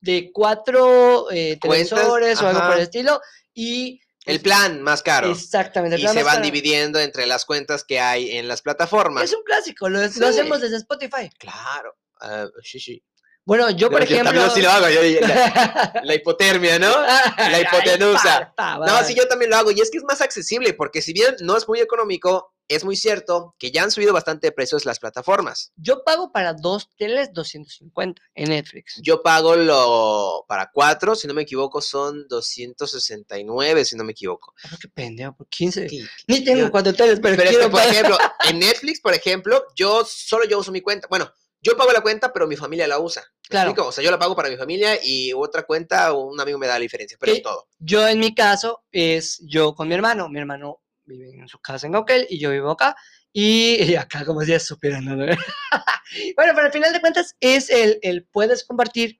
de 0.00 0.30
cuatro 0.32 1.30
eh, 1.30 1.58
televisores 1.60 2.40
o 2.42 2.48
algo 2.48 2.60
por 2.60 2.74
el 2.74 2.82
estilo 2.82 3.20
y 3.54 4.00
el 4.26 4.40
plan 4.40 4.82
más 4.82 5.02
caro. 5.02 5.30
exactamente 5.30 5.96
el 5.96 6.02
Y 6.02 6.08
se 6.08 6.22
van 6.22 6.34
caro. 6.36 6.44
dividiendo 6.44 6.98
entre 6.98 7.26
las 7.26 7.44
cuentas 7.44 7.84
que 7.84 7.98
hay 8.00 8.36
en 8.36 8.48
las 8.48 8.60
plataformas. 8.62 9.24
Es 9.24 9.34
un 9.34 9.42
clásico, 9.44 9.88
lo, 9.88 10.00
hacemos 10.00 10.60
desde 10.60 10.76
Spotify. 10.76 11.30
Claro. 11.38 11.96
ah, 12.20 12.46
sí, 12.62 12.78
sí. 12.80 13.02
Bueno, 13.44 13.70
yo 13.70 13.88
por 13.90 14.02
ejemplo. 14.02 14.24
también 14.32 14.50
sí 14.50 14.60
lo 14.60 14.70
hago. 14.70 14.88
yo- 14.88 15.04
yo- 15.04 15.20
la, 15.20 16.00
la 16.04 16.14
hipotermia, 16.14 16.80
¿no? 16.80 16.90
la 17.00 17.60
hipotenusa. 17.60 18.52
No, 18.84 19.04
sí, 19.04 19.14
yo 19.14 19.28
también 19.28 19.50
lo 19.52 19.56
hago. 19.56 19.70
Y 19.70 19.80
es 19.80 19.88
que 19.90 19.98
es 19.98 20.04
más 20.04 20.20
accesible, 20.20 20.74
porque 20.74 21.00
si 21.00 21.12
bien 21.12 21.36
no 21.40 21.56
es 21.56 21.68
muy 21.68 21.78
económico, 21.80 22.52
es 22.68 22.84
muy 22.84 22.96
cierto 22.96 23.54
que 23.58 23.70
ya 23.70 23.82
han 23.82 23.90
subido 23.90 24.12
bastante 24.12 24.48
de 24.48 24.52
precios 24.52 24.84
las 24.84 24.98
plataformas. 24.98 25.72
Yo 25.76 26.02
pago 26.04 26.32
para 26.32 26.52
dos 26.54 26.88
teles 26.96 27.32
250 27.32 28.20
en 28.34 28.48
Netflix. 28.50 29.00
Yo 29.02 29.22
pago 29.22 29.56
lo 29.56 30.44
para 30.48 30.70
cuatro, 30.72 31.14
si 31.14 31.26
no 31.28 31.34
me 31.34 31.42
equivoco, 31.42 31.80
son 31.80 32.26
269, 32.28 33.84
si 33.84 33.96
no 33.96 34.04
me 34.04 34.12
equivoco. 34.12 34.54
Ah, 34.64 34.76
qué 34.80 34.88
pendejo, 34.88 35.34
por 35.36 35.48
15. 35.48 35.88
Sí, 35.88 36.04
Ni 36.26 36.44
tengo 36.44 36.60
yo- 36.66 36.70
cuatro 36.70 36.92
teles, 36.94 37.20
pero, 37.20 37.36
Pero 37.36 37.50
es 37.50 37.58
que, 37.58 37.68
por 37.68 37.80
ejemplo, 37.80 38.18
en 38.50 38.58
Netflix, 38.58 39.00
por 39.00 39.14
ejemplo, 39.14 39.64
yo 39.74 40.04
solo 40.04 40.44
yo 40.44 40.58
uso 40.58 40.72
mi 40.72 40.80
cuenta. 40.80 41.06
Bueno, 41.08 41.30
yo 41.62 41.76
pago 41.76 41.92
la 41.92 42.00
cuenta, 42.00 42.32
pero 42.32 42.46
mi 42.46 42.56
familia 42.56 42.86
la 42.86 42.98
usa. 42.98 43.22
¿Me 43.22 43.48
Claro. 43.48 43.70
explico? 43.70 43.88
O 43.88 43.92
sea, 43.92 44.04
yo 44.04 44.10
la 44.10 44.18
pago 44.18 44.36
para 44.36 44.48
mi 44.48 44.56
familia 44.56 44.98
y 45.02 45.32
otra 45.32 45.64
cuenta, 45.64 46.12
un 46.12 46.40
amigo 46.40 46.58
me 46.58 46.66
da 46.66 46.74
la 46.74 46.80
diferencia, 46.80 47.16
pero 47.20 47.32
es 47.32 47.42
todo. 47.42 47.68
Yo 47.78 48.06
en 48.06 48.20
mi 48.20 48.34
caso 48.34 48.82
es 48.92 49.38
yo 49.44 49.74
con 49.74 49.88
mi 49.88 49.94
hermano. 49.94 50.28
Mi 50.28 50.38
hermano 50.38 50.80
vive 51.06 51.30
en 51.30 51.48
su 51.48 51.58
casa 51.58 51.86
en 51.86 51.92
Gauquel 51.92 52.26
y 52.28 52.38
yo 52.38 52.50
vivo 52.50 52.70
acá. 52.70 52.96
Y, 53.32 53.94
acá 53.96 54.24
como 54.24 54.40
si 54.42 54.52
ya 54.52 54.60
supieran, 54.60 55.04
¿no? 55.04 55.16
bueno, 56.36 56.52
pero 56.54 56.62
al 56.62 56.72
final 56.72 56.92
de 56.92 57.00
cuentas 57.00 57.36
es 57.40 57.68
el, 57.70 57.98
el 58.02 58.24
puedes 58.24 58.64
compartir. 58.64 59.18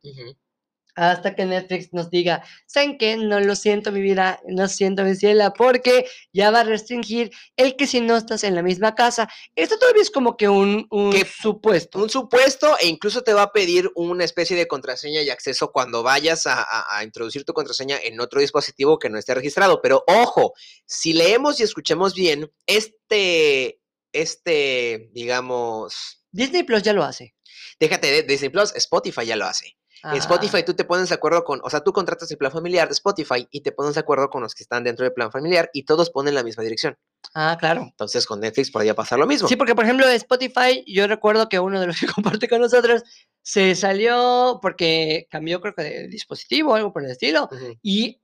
Hasta 0.97 1.35
que 1.35 1.45
Netflix 1.45 1.93
nos 1.93 2.11
diga, 2.11 2.43
¿saben 2.67 2.97
qué? 2.99 3.17
No 3.17 3.39
lo 3.39 3.55
siento 3.55 3.93
mi 3.93 4.01
vida, 4.01 4.41
no 4.49 4.67
siento 4.67 5.05
mi 5.05 5.15
ciela, 5.15 5.53
porque 5.53 6.07
ya 6.33 6.51
va 6.51 6.61
a 6.61 6.65
restringir 6.65 7.31
el 7.57 7.77
que 7.77 7.87
si 7.87 8.01
no 8.01 8.17
estás 8.17 8.43
en 8.45 8.55
la 8.55 8.63
misma 8.63 8.95
casa, 8.95 9.29
esto 9.55 9.79
todavía 9.79 10.03
es 10.03 10.11
como 10.11 10.37
que 10.37 10.49
un, 10.49 10.87
un 10.91 11.13
Que- 11.13 11.25
supuesto. 11.27 11.99
Un 12.03 12.09
supuesto 12.11 12.77
e 12.81 12.89
incluso 12.89 13.23
te 13.23 13.35
va 13.35 13.43
a 13.43 13.53
pedir 13.53 13.91
una 13.95 14.25
especie 14.25 14.57
de 14.57 14.67
contraseña 14.67 15.21
y 15.23 15.31
acceso 15.31 15.71
cuando 15.71 16.03
vayas 16.03 16.47
a, 16.47 16.63
a- 16.63 16.99
a 16.99 17.05
introducir 17.05 17.45
tu 17.45 17.53
contraseña 17.53 17.99
en 18.03 18.19
otro 18.21 18.41
dispositivo 18.41 18.99
que 18.99 19.11
no 19.11 19.19
esté 19.19 19.35
registrado. 19.35 19.81
Pero 19.83 20.03
ojo, 20.07 20.55
si 20.87 21.13
leemos 21.13 21.61
y 21.61 21.63
escuchamos 21.63 22.15
bien, 22.15 22.51
este, 22.67 23.81
este, 24.13 25.11
digamos, 25.13 26.23
Disney 26.33 26.63
Plus 26.63 26.83
ya 26.83 26.93
lo 26.93 27.05
hace. 27.05 27.35
déjate 27.79 28.11
de 28.11 28.23
Disney 28.23 28.49
Plus, 28.51 28.75
Spotify 28.77 29.27
ya 29.27 29.37
lo 29.37 29.45
hace. 29.45 29.77
En 30.13 30.19
Spotify 30.19 30.63
tú 30.65 30.75
te 30.75 30.85
pones 30.85 31.09
de 31.09 31.15
acuerdo 31.15 31.45
con, 31.45 31.61
o 31.63 31.71
sea, 31.71 31.81
tú 31.81 31.93
contratas 31.93 32.31
el 32.31 32.39
plan 32.39 32.53
familiar 32.53 32.89
de 32.89 32.93
Spotify 32.93 33.47
y 33.51 33.61
te 33.61 33.73
pones 33.73 33.95
de 33.95 34.01
acuerdo 34.01 34.31
con 34.31 34.43
los 34.43 34.55
que 34.55 34.63
están 34.63 34.85
dentro 34.85 35.05
del 35.05 35.13
plan 35.13 35.31
familiar 35.31 35.71
y 35.73 35.85
todos 35.85 36.11
ponen 36.11 36.35
la 36.35 36.43
misma 36.43 36.63
dirección. 36.63 36.97
Ah, 37.35 37.57
claro. 37.59 37.83
Entonces 37.83 38.27
con 38.27 38.41
Netflix 38.41 38.71
podría 38.71 38.95
pasar 38.95 39.19
lo 39.19 39.27
mismo. 39.27 39.49
Sí, 39.49 39.57
porque 39.57 39.75
por 39.75 39.85
ejemplo 39.85 40.09
Spotify, 40.09 40.85
yo 40.87 41.07
recuerdo 41.07 41.49
que 41.49 41.59
uno 41.59 41.81
de 41.81 41.87
los 41.87 41.99
que 42.01 42.07
comparte 42.07 42.49
con 42.49 42.61
nosotros 42.61 43.03
se 43.43 43.75
salió 43.75 44.59
porque 44.63 45.27
cambió 45.31 45.61
creo 45.61 45.75
que 45.75 45.83
de 45.83 46.09
dispositivo 46.09 46.73
o 46.73 46.75
algo 46.75 46.93
por 46.93 47.05
el 47.05 47.11
estilo. 47.11 47.49
Y 47.83 48.21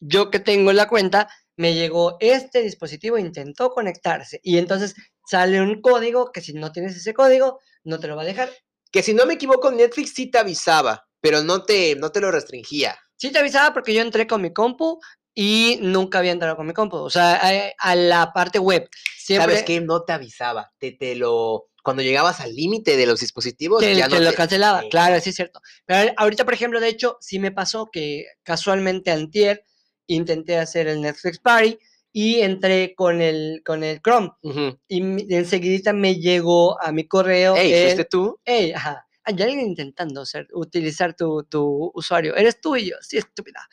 yo 0.00 0.30
que 0.30 0.40
tengo 0.40 0.72
la 0.72 0.88
cuenta, 0.88 1.28
me 1.56 1.74
llegó 1.74 2.16
este 2.20 2.62
dispositivo, 2.62 3.18
intentó 3.18 3.70
conectarse. 3.70 4.40
Y 4.42 4.58
entonces 4.58 4.94
sale 5.26 5.60
un 5.60 5.80
código 5.80 6.30
que 6.32 6.40
si 6.40 6.52
no 6.52 6.72
tienes 6.72 6.96
ese 6.96 7.14
código, 7.14 7.60
no 7.84 7.98
te 7.98 8.08
lo 8.08 8.16
va 8.16 8.22
a 8.22 8.26
dejar. 8.26 8.50
Que 8.90 9.02
si 9.02 9.14
no 9.14 9.26
me 9.26 9.34
equivoco, 9.34 9.70
Netflix 9.70 10.14
sí 10.14 10.30
te 10.30 10.38
avisaba, 10.38 11.05
pero 11.20 11.42
no 11.42 11.62
te, 11.64 11.94
no 11.96 12.10
te 12.10 12.20
lo 12.20 12.30
restringía. 12.30 12.96
Sí 13.16 13.30
te 13.30 13.38
avisaba 13.38 13.72
porque 13.72 13.94
yo 13.94 14.02
entré 14.02 14.26
con 14.26 14.42
mi 14.42 14.52
compu 14.52 14.98
y 15.34 15.78
nunca 15.80 16.18
había 16.18 16.32
entrado 16.32 16.56
con 16.56 16.66
mi 16.66 16.72
compu. 16.72 16.96
O 16.96 17.10
sea, 17.10 17.36
a, 17.42 17.90
a 17.90 17.94
la 17.94 18.32
parte 18.32 18.58
web. 18.58 18.88
Siempre 19.18 19.54
¿Sabes 19.56 19.66
qué? 19.66 19.80
No 19.80 20.02
te 20.02 20.12
avisaba. 20.12 20.72
Te, 20.78 20.92
te 20.92 21.14
lo. 21.14 21.68
Cuando 21.82 22.02
llegabas 22.02 22.40
al 22.40 22.54
límite 22.54 22.96
de 22.96 23.06
los 23.06 23.20
dispositivos, 23.20 23.80
te, 23.80 23.94
ya 23.94 24.08
no 24.08 24.16
te 24.16 24.22
lo 24.24 24.32
cancelaba. 24.34 24.80
Sí. 24.82 24.88
Claro, 24.90 25.20
sí 25.20 25.30
es 25.30 25.36
cierto. 25.36 25.60
Pero 25.84 26.12
ahorita, 26.16 26.44
por 26.44 26.54
ejemplo, 26.54 26.80
de 26.80 26.88
hecho, 26.88 27.16
sí 27.20 27.38
me 27.38 27.52
pasó 27.52 27.86
que 27.92 28.26
casualmente 28.42 29.12
antier 29.12 29.62
intenté 30.08 30.58
hacer 30.58 30.88
el 30.88 31.00
Netflix 31.00 31.38
Party 31.38 31.78
y 32.12 32.40
entré 32.40 32.94
con 32.96 33.20
el, 33.20 33.62
con 33.64 33.84
el 33.84 34.00
Chrome. 34.02 34.30
Ujú. 34.42 34.78
y 34.88 35.00
mi- 35.00 35.26
enseguidita 35.30 35.92
me 35.92 36.16
llegó 36.16 36.80
a 36.82 36.90
mi 36.92 37.06
correo. 37.06 37.54
Ey, 37.56 37.72
el- 37.72 37.82
¿fuiste 37.84 38.04
tú? 38.06 38.40
Ey, 38.44 38.72
ajá. 38.72 39.05
Hay 39.28 39.34
alguien 39.42 39.60
intentando 39.60 40.22
hacer, 40.22 40.46
utilizar 40.52 41.14
tu, 41.14 41.42
tu 41.42 41.90
usuario. 41.94 42.36
Eres 42.36 42.60
tú 42.60 42.76
y 42.76 42.90
yo. 42.90 42.96
Sí, 43.00 43.18
estúpida. 43.18 43.68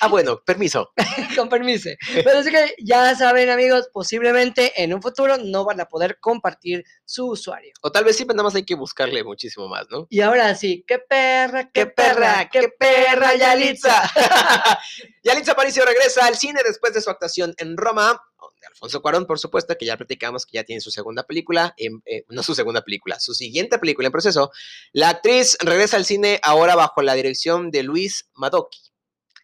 Ah, 0.00 0.08
bueno, 0.08 0.42
permiso. 0.44 0.92
Con 1.36 1.48
permiso. 1.48 1.90
Pero 2.12 2.38
así 2.38 2.50
que 2.50 2.74
ya 2.78 3.14
saben, 3.14 3.50
amigos, 3.50 3.88
posiblemente 3.92 4.82
en 4.82 4.94
un 4.94 5.02
futuro 5.02 5.36
no 5.38 5.64
van 5.64 5.80
a 5.80 5.86
poder 5.86 6.18
compartir 6.20 6.84
su 7.04 7.26
usuario. 7.30 7.72
O 7.82 7.92
tal 7.92 8.04
vez 8.04 8.16
sí, 8.16 8.24
pero 8.24 8.36
nada 8.36 8.44
más 8.48 8.54
hay 8.54 8.64
que 8.64 8.74
buscarle 8.74 9.24
muchísimo 9.24 9.68
más, 9.68 9.86
¿no? 9.90 10.06
Y 10.10 10.20
ahora 10.20 10.54
sí, 10.54 10.84
qué 10.86 10.98
perra, 10.98 11.70
qué, 11.72 11.80
¡Qué 11.80 11.86
perra! 11.86 12.48
¡Qué 12.50 12.68
perra, 12.76 13.34
Yalitza! 13.36 14.02
Yalitza 15.22 15.52
Aparicio 15.52 15.84
regresa 15.84 16.26
al 16.26 16.36
cine 16.36 16.60
después 16.64 16.92
de 16.92 17.00
su 17.00 17.10
actuación 17.10 17.54
en 17.58 17.76
Roma, 17.76 18.20
donde 18.58 18.66
Alfonso 18.66 19.00
Cuarón, 19.02 19.26
por 19.26 19.38
supuesto, 19.38 19.76
que 19.78 19.86
ya 19.86 19.96
platicamos 19.96 20.44
que 20.44 20.56
ya 20.56 20.64
tiene 20.64 20.80
su 20.80 20.90
segunda 20.90 21.22
película, 21.24 21.74
en- 21.76 22.02
eh, 22.06 22.24
no 22.28 22.42
su 22.42 22.54
segunda 22.54 22.82
película, 22.82 23.18
su 23.20 23.34
siguiente 23.34 23.78
película 23.78 24.06
en 24.06 24.12
proceso. 24.12 24.50
La 24.92 25.10
actriz 25.10 25.56
regresa 25.60 25.96
al 25.96 26.04
cine 26.04 26.40
ahora 26.42 26.74
bajo 26.74 27.02
la 27.02 27.14
dirección 27.14 27.70
de 27.70 27.82
Luis 27.84 28.28
Madoki. 28.34 28.80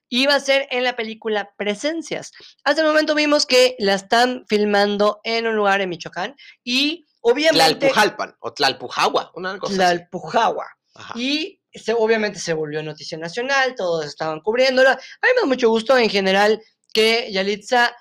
Iba 0.09 0.35
a 0.35 0.40
ser 0.40 0.68
en 0.71 0.85
la 0.85 0.97
película 0.97 1.52
Presencias. 1.56 2.33
Hasta 2.62 2.83
el 2.83 2.87
momento 2.87 3.14
vimos 3.14 3.47
que 3.47 3.75
la 3.78 3.94
están 3.94 4.44
filmando 4.49 5.21
en 5.25 5.47
un 5.47 5.56
lugar 5.56 5.80
en 5.80 5.88
Michoacán 5.88 6.37
y 6.62 7.04
obviamente 7.21 7.88
Tlalpujalpan 7.88 8.37
o 8.40 8.52
Tlalpujagua, 8.52 9.33
una 9.35 9.59
cosa. 9.59 9.75
Ajá. 10.94 11.14
Y 11.18 11.61
se, 11.73 11.94
obviamente 11.94 12.38
se 12.38 12.52
volvió 12.52 12.83
noticia 12.83 13.18
nacional, 13.18 13.75
todos 13.75 14.04
estaban 14.04 14.40
cubriéndola. 14.40 14.92
A 14.92 14.97
mí 14.97 15.33
me 15.35 15.40
da 15.40 15.47
mucho 15.47 15.68
gusto 15.68 15.97
en 15.99 16.09
general 16.11 16.62
que 16.92 17.33
Yalitza 17.33 17.97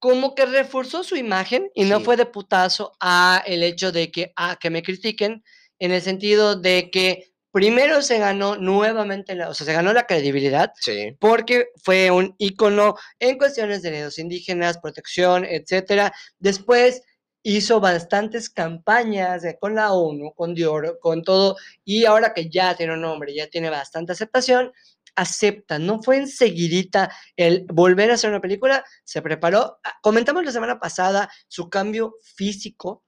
como 0.00 0.34
que 0.34 0.46
reforzó 0.46 1.04
su 1.04 1.14
imagen 1.16 1.70
y 1.74 1.84
no 1.84 2.00
fue 2.00 2.16
de 2.16 2.26
putazo 2.26 2.92
a 3.00 3.42
el 3.46 3.62
hecho 3.62 3.92
de 3.92 4.10
que, 4.10 4.32
a 4.34 4.56
que 4.56 4.70
me 4.70 4.82
critiquen, 4.82 5.44
en 5.78 5.92
el 5.92 6.02
sentido 6.02 6.56
de 6.56 6.90
que 6.90 7.32
primero 7.52 8.02
se 8.02 8.18
ganó 8.18 8.56
nuevamente, 8.56 9.34
la, 9.34 9.48
o 9.48 9.54
sea, 9.54 9.66
se 9.66 9.72
ganó 9.72 9.92
la 9.92 10.06
credibilidad 10.06 10.72
Sí. 10.80 11.16
porque 11.20 11.68
fue 11.82 12.10
un 12.10 12.34
ícono 12.38 12.96
en 13.18 13.38
cuestiones 13.38 13.82
de 13.82 13.90
derechos 13.90 14.18
indígenas, 14.18 14.78
protección, 14.78 15.44
etcétera. 15.44 16.12
Después 16.38 17.02
hizo 17.42 17.80
bastantes 17.80 18.50
campañas 18.50 19.42
con 19.60 19.74
la 19.74 19.92
ONU, 19.92 20.32
con 20.34 20.54
Dior, 20.54 20.98
con 21.00 21.22
todo, 21.22 21.56
y 21.84 22.04
ahora 22.04 22.34
que 22.34 22.50
ya 22.50 22.76
tiene 22.76 22.92
un 22.94 23.00
nombre, 23.00 23.34
ya 23.34 23.48
tiene 23.48 23.70
bastante 23.70 24.12
aceptación, 24.12 24.72
acepta, 25.16 25.78
no 25.78 26.02
fue 26.02 26.16
enseguidita 26.18 27.14
el 27.36 27.66
volver 27.72 28.10
a 28.10 28.14
hacer 28.14 28.30
una 28.30 28.40
película, 28.40 28.84
se 29.04 29.22
preparó, 29.22 29.78
ah, 29.84 29.94
comentamos 30.02 30.44
la 30.44 30.52
semana 30.52 30.78
pasada 30.78 31.30
su 31.48 31.68
cambio 31.70 32.14
físico, 32.34 33.04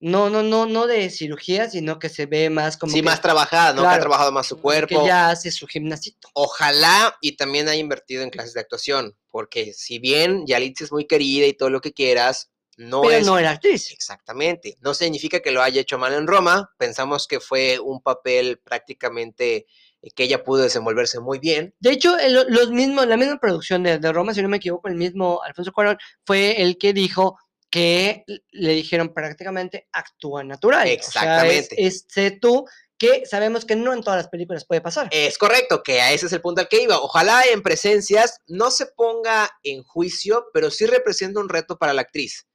no, 0.00 0.28
no, 0.28 0.42
no, 0.42 0.66
no 0.66 0.86
de 0.86 1.08
cirugía, 1.08 1.70
sino 1.70 1.98
que 1.98 2.10
se 2.10 2.26
ve 2.26 2.50
más 2.50 2.76
como 2.76 2.92
Sí, 2.92 2.98
que, 2.98 3.04
más 3.04 3.22
trabajada, 3.22 3.72
¿no? 3.72 3.82
Que 3.82 3.88
ha 3.88 4.00
trabajado 4.00 4.32
más 4.32 4.46
su 4.46 4.56
que 4.56 4.62
cuerpo. 4.62 5.06
ya 5.06 5.30
hace 5.30 5.50
su 5.50 5.66
gimnasito. 5.66 6.28
Ojalá 6.34 7.16
y 7.22 7.36
también 7.36 7.68
haya 7.68 7.80
invertido 7.80 8.22
en 8.22 8.28
clases 8.30 8.52
de 8.52 8.60
actuación, 8.60 9.16
porque 9.30 9.72
si 9.72 9.98
bien 9.98 10.44
Yalitza 10.46 10.84
es 10.84 10.92
muy 10.92 11.06
querida 11.06 11.46
y 11.46 11.54
todo 11.54 11.70
lo 11.70 11.80
que 11.80 11.94
quieras, 11.94 12.50
no 12.76 13.02
pero 13.02 13.14
es 13.18 13.26
no 13.26 13.38
era 13.38 13.52
actriz. 13.52 13.92
exactamente. 13.92 14.76
No 14.80 14.94
significa 14.94 15.40
que 15.40 15.52
lo 15.52 15.62
haya 15.62 15.80
hecho 15.80 15.96
mal 15.96 16.12
en 16.12 16.26
Roma. 16.26 16.70
Pensamos 16.76 17.26
que 17.26 17.40
fue 17.40 17.78
un 17.78 18.02
papel 18.02 18.58
prácticamente 18.58 19.66
que 20.14 20.24
ella 20.24 20.44
pudo 20.44 20.62
desenvolverse 20.62 21.20
muy 21.20 21.38
bien. 21.38 21.74
De 21.80 21.90
hecho, 21.92 22.18
el- 22.18 22.46
los 22.48 22.70
mismos, 22.70 23.06
la 23.06 23.16
misma 23.16 23.38
producción 23.38 23.82
de, 23.82 23.98
de 23.98 24.12
Roma, 24.12 24.34
si 24.34 24.42
no 24.42 24.48
me 24.48 24.58
equivoco, 24.58 24.88
el 24.88 24.94
mismo 24.96 25.42
Alfonso 25.42 25.72
Cuarón 25.72 25.98
fue 26.24 26.60
el 26.62 26.76
que 26.78 26.92
dijo 26.92 27.38
que 27.70 28.24
le 28.52 28.72
dijeron 28.72 29.12
prácticamente 29.12 29.88
actúa 29.92 30.44
natural. 30.44 30.82
O 30.82 30.86
sea, 30.86 31.46
es- 31.46 31.70
Exactamente. 31.70 31.86
es, 31.86 32.06
tú 32.40 32.66
que 32.96 33.26
sabemos 33.26 33.64
que 33.64 33.74
no 33.74 33.92
en 33.92 34.02
todas 34.02 34.18
las 34.18 34.28
películas 34.28 34.64
puede 34.64 34.80
pasar. 34.80 35.08
Es 35.10 35.36
correcto, 35.38 35.82
que 35.82 36.00
a 36.00 36.12
ese 36.12 36.26
es 36.26 36.32
el 36.32 36.40
punto 36.40 36.60
al 36.60 36.68
que 36.68 36.80
iba. 36.82 37.00
Ojalá 37.00 37.42
en 37.52 37.62
presencias 37.62 38.38
no 38.46 38.70
se 38.70 38.86
ponga 38.86 39.50
en 39.64 39.82
juicio, 39.82 40.46
pero 40.54 40.70
sí 40.70 40.86
representa 40.86 41.40
un 41.40 41.48
reto 41.48 41.76
para 41.76 41.92
la 41.92 42.02
actriz. 42.02 42.46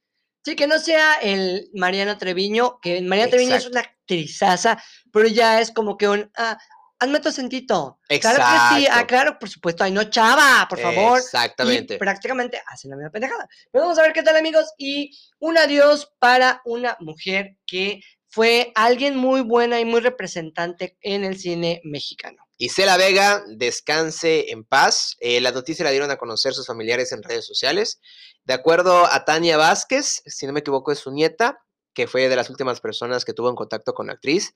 Sí, 0.42 0.56
que 0.56 0.66
no 0.66 0.78
sea 0.78 1.16
el 1.16 1.68
Mariana 1.74 2.16
Treviño, 2.16 2.78
que 2.80 3.02
Mariana 3.02 3.28
Treviño 3.30 3.54
es 3.56 3.66
una 3.66 3.80
actrizaza, 3.80 4.82
pero 5.12 5.28
ya 5.28 5.60
es 5.60 5.70
como 5.70 5.98
que 5.98 6.08
un, 6.08 6.30
ah, 6.38 6.56
hazme 7.00 7.20
tu 7.20 7.30
acentito. 7.30 7.98
Claro 8.06 8.18
que 8.20 8.24
sí, 8.24 8.36
ah, 8.36 8.78
Exacto. 8.78 9.06
claro, 9.06 9.38
por 9.38 9.48
supuesto, 9.48 9.82
ay 9.82 9.90
no, 9.90 10.04
chava, 10.04 10.66
por 10.68 10.78
favor. 10.78 11.18
Exactamente. 11.18 11.94
Y 11.94 11.98
prácticamente 11.98 12.62
hacen 12.66 12.90
la 12.90 12.96
misma 12.96 13.10
pendejada. 13.10 13.48
Pero 13.72 13.84
vamos 13.84 13.98
a 13.98 14.02
ver 14.02 14.12
qué 14.12 14.22
tal, 14.22 14.36
amigos. 14.36 14.72
Y 14.78 15.18
un 15.38 15.58
adiós 15.58 16.12
para 16.18 16.60
una 16.64 16.96
mujer 17.00 17.56
que 17.66 18.00
fue 18.28 18.70
alguien 18.76 19.16
muy 19.16 19.40
buena 19.40 19.80
y 19.80 19.84
muy 19.84 20.00
representante 20.00 20.96
en 21.00 21.24
el 21.24 21.38
cine 21.38 21.80
mexicano. 21.84 22.46
Isela 22.58 22.98
Vega, 22.98 23.42
descanse 23.48 24.52
en 24.52 24.64
paz. 24.64 25.16
Eh, 25.20 25.40
la 25.40 25.50
noticia 25.50 25.84
la 25.84 25.90
dieron 25.90 26.10
a 26.10 26.18
conocer 26.18 26.52
sus 26.52 26.66
familiares 26.66 27.10
en 27.12 27.22
redes 27.22 27.46
sociales. 27.46 28.00
De 28.44 28.52
acuerdo 28.52 29.06
a 29.10 29.24
Tania 29.24 29.56
Vázquez, 29.56 30.22
si 30.26 30.46
no 30.46 30.52
me 30.52 30.60
equivoco, 30.60 30.92
es 30.92 30.98
su 30.98 31.10
nieta, 31.10 31.58
que 31.94 32.06
fue 32.06 32.28
de 32.28 32.36
las 32.36 32.50
últimas 32.50 32.80
personas 32.80 33.24
que 33.24 33.32
tuvo 33.32 33.48
en 33.48 33.56
contacto 33.56 33.94
con 33.94 34.08
la 34.08 34.12
actriz. 34.12 34.54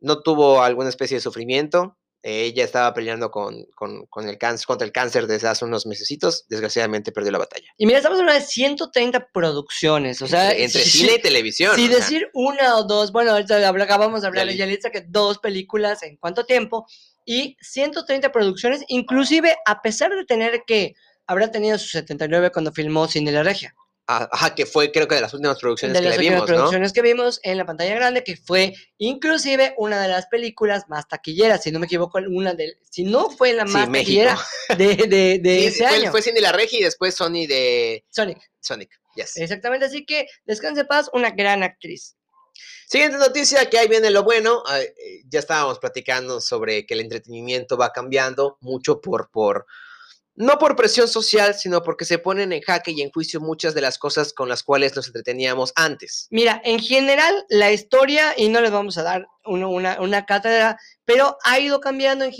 No 0.00 0.20
tuvo 0.22 0.62
alguna 0.62 0.88
especie 0.88 1.16
de 1.16 1.20
sufrimiento. 1.20 1.96
Eh, 2.24 2.42
ella 2.46 2.64
estaba 2.64 2.92
peleando 2.94 3.30
con, 3.30 3.64
con- 3.76 4.06
con 4.06 4.28
el 4.28 4.38
cáncer, 4.38 4.66
contra 4.66 4.84
el 4.84 4.90
cáncer 4.92 5.28
desde 5.28 5.46
hace 5.46 5.64
unos 5.64 5.86
mesecitos. 5.86 6.46
Desgraciadamente 6.48 7.12
perdió 7.12 7.30
la 7.30 7.38
batalla. 7.38 7.68
Y 7.76 7.86
mira, 7.86 7.98
estamos 7.98 8.18
hablando 8.18 8.40
de 8.40 8.44
130 8.46 9.28
producciones. 9.32 10.20
O 10.22 10.26
sea, 10.26 10.50
entre 10.50 10.64
entre 10.64 10.80
si- 10.82 10.98
cine 10.98 11.14
y 11.14 11.22
televisión. 11.22 11.76
Si 11.76 11.84
o 11.84 11.88
sea, 11.88 11.96
decir 11.96 12.28
una 12.34 12.76
o 12.76 12.84
dos, 12.84 13.12
bueno, 13.12 13.32
acabamos 13.34 14.22
de 14.22 14.26
hablar 14.28 14.46
de. 14.48 14.56
Yalitza, 14.56 14.90
que 14.90 15.02
dos 15.08 15.38
películas 15.38 16.02
en 16.02 16.16
cuánto 16.16 16.44
tiempo, 16.44 16.86
y 17.24 17.56
130 17.60 18.32
producciones, 18.32 18.82
inclusive 18.88 19.54
a 19.66 19.80
pesar 19.80 20.12
de 20.14 20.24
tener 20.24 20.62
que, 20.66 20.94
habrá 21.26 21.50
tenido 21.52 21.78
sus 21.78 21.90
79 21.92 22.50
cuando 22.50 22.72
filmó 22.72 23.06
Cine 23.06 23.30
La 23.32 23.42
Regia. 23.42 23.74
Ajá, 24.10 24.54
que 24.54 24.64
fue 24.64 24.90
creo 24.90 25.06
que 25.06 25.16
de 25.16 25.20
las 25.20 25.34
últimas 25.34 25.58
producciones 25.58 25.92
de 25.94 26.00
que 26.00 26.08
las 26.08 26.16
últimas 26.16 26.34
vimos, 26.36 26.48
¿no? 26.48 26.56
producciones 26.56 26.92
que 26.94 27.02
vimos 27.02 27.40
en 27.42 27.58
la 27.58 27.66
pantalla 27.66 27.94
grande, 27.94 28.24
que 28.24 28.36
fue 28.38 28.72
inclusive 28.96 29.74
una 29.76 30.00
de 30.00 30.08
las 30.08 30.26
películas 30.28 30.84
más 30.88 31.06
taquilleras, 31.06 31.62
si 31.62 31.70
no 31.70 31.78
me 31.78 31.84
equivoco, 31.84 32.18
una 32.30 32.54
de, 32.54 32.78
si 32.90 33.04
no 33.04 33.28
fue 33.28 33.52
la 33.52 33.66
Sí, 33.66 33.72
más 33.74 33.88
México. 33.90 34.24
taquillera 34.24 34.38
de, 34.78 34.96
de, 35.06 35.38
de 35.40 35.60
Sí, 35.60 35.66
ese 35.66 35.86
fue, 35.88 35.96
año. 35.98 36.10
fue 36.10 36.22
Cindy 36.22 36.40
la 36.40 36.52
Regi 36.52 36.78
y 36.78 36.82
después 36.84 37.14
Sony 37.14 37.46
de 37.46 38.04
Sonic. 38.08 38.38
Sonic. 38.60 38.90
Yes. 39.14 39.36
Exactamente, 39.36 39.84
así 39.84 40.06
que 40.06 40.26
descanse 40.46 40.86
paz, 40.86 41.10
una 41.12 41.30
gran 41.32 41.62
actriz. 41.62 42.16
Siguiente 42.86 43.18
noticia, 43.18 43.68
que 43.68 43.78
ahí 43.78 43.88
viene 43.88 44.08
lo 44.10 44.22
bueno. 44.22 44.62
ah, 44.66 44.80
eh, 44.80 44.94
ya 45.28 45.40
estábamos 45.40 45.78
platicando 45.78 46.40
sobre 46.40 46.86
que 46.86 46.94
el 46.94 47.00
entretenimiento 47.00 47.76
va 47.76 47.92
cambiando 47.92 48.56
mucho 48.62 49.00
por, 49.02 49.30
por, 49.30 49.66
no 50.38 50.58
por 50.58 50.76
presión 50.76 51.08
social, 51.08 51.54
sino 51.54 51.82
porque 51.82 52.04
se 52.04 52.18
ponen 52.18 52.52
en 52.52 52.62
jaque 52.62 52.92
y 52.92 53.02
en 53.02 53.10
juicio 53.10 53.40
muchas 53.40 53.74
de 53.74 53.80
las 53.80 53.98
cosas 53.98 54.32
con 54.32 54.48
las 54.48 54.62
cuales 54.62 54.94
nos 54.94 55.06
entreteníamos 55.08 55.72
antes. 55.74 56.28
Mira, 56.30 56.60
en 56.64 56.78
general, 56.78 57.44
la 57.48 57.72
historia, 57.72 58.34
y 58.36 58.48
no 58.48 58.60
les 58.60 58.70
vamos 58.70 58.96
a 58.98 59.02
dar 59.02 59.26
uno- 59.44 59.68
una, 59.68 60.00
una 60.00 60.24
cátedra, 60.26 60.78
pero 61.04 61.36
ha 61.44 61.58
ido 61.58 61.80
cambiando. 61.80 62.24
En 62.24 62.32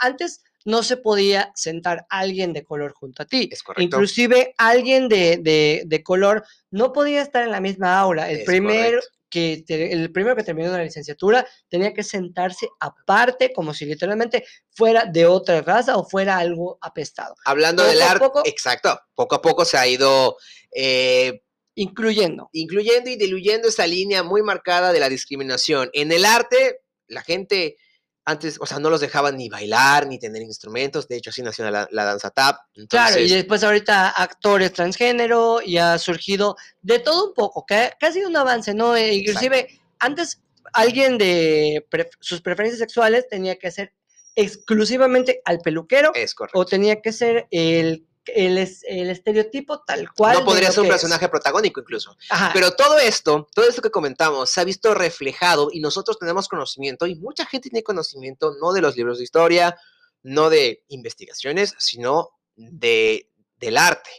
antes 0.00 0.42
no 0.66 0.82
se 0.82 0.96
podía 0.96 1.52
sentar 1.54 2.04
alguien 2.10 2.52
de 2.52 2.64
color 2.64 2.92
junto 2.92 3.22
a 3.22 3.26
ti. 3.26 3.48
Es 3.52 3.62
correcto. 3.62 3.82
Inclusive 3.82 4.52
alguien 4.58 5.08
de, 5.08 5.38
de- 5.40 5.82
de 5.86 6.02
color 6.02 6.44
no 6.70 6.92
podía 6.92 7.22
estar 7.22 7.42
en 7.44 7.52
la 7.52 7.60
misma 7.60 7.98
aula. 7.98 8.30
El 8.30 8.40
Es 8.40 8.44
primero 8.46 8.98
correcto. 9.00 9.15
Que 9.28 9.64
te- 9.66 9.92
el 9.92 10.12
primero 10.12 10.36
que 10.36 10.42
terminó 10.44 10.70
la 10.70 10.82
licenciatura 10.84 11.46
tenía 11.68 11.92
que 11.92 12.02
sentarse 12.02 12.68
aparte, 12.80 13.52
como 13.52 13.74
si 13.74 13.84
literalmente 13.84 14.44
fuera 14.70 15.04
de 15.04 15.26
otra 15.26 15.60
raza 15.62 15.96
o 15.96 16.04
fuera 16.08 16.38
algo 16.38 16.78
apestado, 16.80 17.34
Hablando 17.44 17.82
Poco 17.82 17.92
del 17.92 18.02
arte, 18.02 18.26
exacto, 18.44 18.98
poco 19.14 19.34
a 19.34 19.42
poco 19.42 19.64
se 19.64 19.76
ha 19.78 19.86
ido 19.86 20.36
eh, 20.74 21.42
incluyendo. 21.74 22.48
incluyendo 22.52 23.10
y 23.10 23.16
diluyendo 23.16 23.68
esa 23.68 23.86
línea 23.86 24.22
muy 24.22 24.42
marcada 24.42 24.92
de 24.92 25.00
la 25.00 25.08
discriminación. 25.08 25.90
En 25.92 26.12
el 26.12 26.24
arte, 26.24 26.80
la 27.08 27.22
gente 27.22 27.76
antes, 28.26 28.58
o 28.60 28.66
sea, 28.66 28.78
no 28.80 28.90
los 28.90 29.00
dejaban 29.00 29.36
ni 29.38 29.48
bailar, 29.48 30.06
ni 30.08 30.18
tener 30.18 30.42
instrumentos, 30.42 31.06
de 31.08 31.16
hecho 31.16 31.30
así 31.30 31.42
nació 31.42 31.70
la, 31.70 31.88
la 31.90 32.04
danza 32.04 32.28
tap. 32.30 32.58
Claro, 32.88 33.18
y 33.20 33.28
después 33.30 33.62
ahorita 33.64 34.08
actores 34.10 34.72
transgénero 34.72 35.60
y 35.64 35.78
ha 35.78 35.96
surgido 35.98 36.56
de 36.82 36.98
todo 36.98 37.28
un 37.28 37.34
poco, 37.34 37.64
que, 37.64 37.74
ha- 37.74 37.90
que 37.98 38.06
ha 38.06 38.12
sido 38.12 38.28
un 38.28 38.36
avance, 38.36 38.74
¿no? 38.74 38.94
Eh, 38.96 39.14
inclusive 39.14 39.80
antes 40.00 40.42
alguien 40.72 41.16
de 41.18 41.86
pref- 41.90 42.10
sus 42.20 42.42
preferencias 42.42 42.80
sexuales 42.80 43.26
tenía 43.30 43.56
que 43.56 43.70
ser 43.70 43.92
exclusivamente 44.34 45.40
al 45.44 45.60
peluquero 45.60 46.12
es 46.14 46.34
correcto. 46.34 46.58
o 46.58 46.64
tenía 46.66 47.00
que 47.00 47.12
ser 47.12 47.46
el, 47.50 48.05
el, 48.34 48.58
es- 48.58 48.82
el 48.88 49.10
estereotipo 49.10 49.82
tal 49.82 50.12
cual. 50.12 50.38
No 50.38 50.44
podría 50.44 50.70
ser 50.70 50.80
un 50.80 50.86
es. 50.86 50.92
personaje 50.92 51.28
protagónico 51.28 51.80
incluso. 51.80 52.16
Ajá, 52.30 52.50
Pero 52.52 52.72
todo 52.72 52.98
esto, 52.98 53.48
todo 53.54 53.68
esto 53.68 53.82
que 53.82 53.90
comentamos, 53.90 54.50
se 54.50 54.60
ha 54.60 54.64
visto 54.64 54.94
reflejado 54.94 55.68
y 55.72 55.80
nosotros 55.80 56.18
tenemos 56.18 56.48
conocimiento 56.48 57.06
y 57.06 57.14
mucha 57.16 57.46
gente 57.46 57.70
tiene 57.70 57.82
conocimiento 57.82 58.54
no 58.60 58.72
de 58.72 58.80
los 58.80 58.96
libros 58.96 59.18
de 59.18 59.24
historia, 59.24 59.76
no 60.22 60.50
de 60.50 60.84
investigaciones, 60.88 61.74
sino 61.78 62.30
de, 62.56 63.30
del 63.56 63.76
arte, 63.76 64.10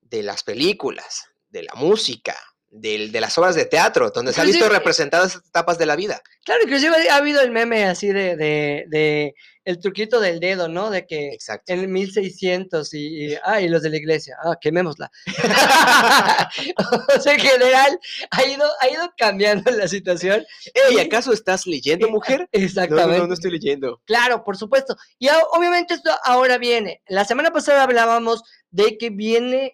de 0.00 0.22
las 0.22 0.42
películas, 0.42 1.26
de 1.48 1.62
la 1.64 1.74
música, 1.74 2.36
del- 2.76 3.12
de 3.12 3.20
las 3.20 3.38
obras 3.38 3.54
de 3.54 3.64
teatro, 3.66 4.10
donde 4.10 4.32
se 4.32 4.40
ha 4.40 4.44
visto 4.44 4.68
representadas 4.68 5.36
etapas 5.36 5.78
de 5.78 5.86
la 5.86 5.94
vida. 5.96 6.20
claro, 6.44 6.62
inclusive 6.64 7.08
ha 7.08 7.16
habido 7.16 7.40
el 7.40 7.50
meme 7.52 7.84
así 7.84 8.08
de, 8.08 8.36
de, 8.36 8.84
de 8.88 9.34
el 9.64 9.78
truquito 9.78 10.20
del 10.20 10.40
dedo, 10.40 10.68
¿no? 10.68 10.90
De 10.90 11.06
que 11.06 11.28
Exacto. 11.32 11.72
en 11.72 11.90
1600 11.90 12.92
y, 12.92 12.98
y, 13.32 13.34
ah, 13.44 13.60
y 13.62 13.68
los 13.68 13.80
de 13.82 13.88
la 13.90 13.96
iglesia, 13.96 14.36
ah, 14.44 14.56
quemémosla. 14.60 15.10
o 17.16 17.20
sea, 17.20 17.34
en 17.34 17.40
general, 17.40 17.98
ha 18.30 18.44
ido, 18.44 18.64
ha 18.80 18.88
ido 18.88 19.12
cambiando 19.16 19.70
la 19.70 19.88
situación. 19.88 20.44
¿Y 20.90 20.98
acaso 20.98 21.32
estás 21.32 21.66
leyendo, 21.66 22.08
mujer? 22.10 22.48
No, 22.52 22.60
Exactamente. 22.60 23.12
no, 23.12 23.18
no, 23.22 23.26
no 23.28 23.34
estoy 23.34 23.50
leyendo. 23.52 24.00
Claro, 24.04 24.44
por 24.44 24.56
supuesto. 24.56 24.96
Y 25.18 25.28
obviamente 25.56 25.94
esto 25.94 26.10
ahora 26.24 26.58
viene. 26.58 27.02
La 27.06 27.24
semana 27.24 27.50
pasada 27.50 27.82
hablábamos 27.84 28.42
de 28.70 28.96
que 28.98 29.10
viene 29.10 29.72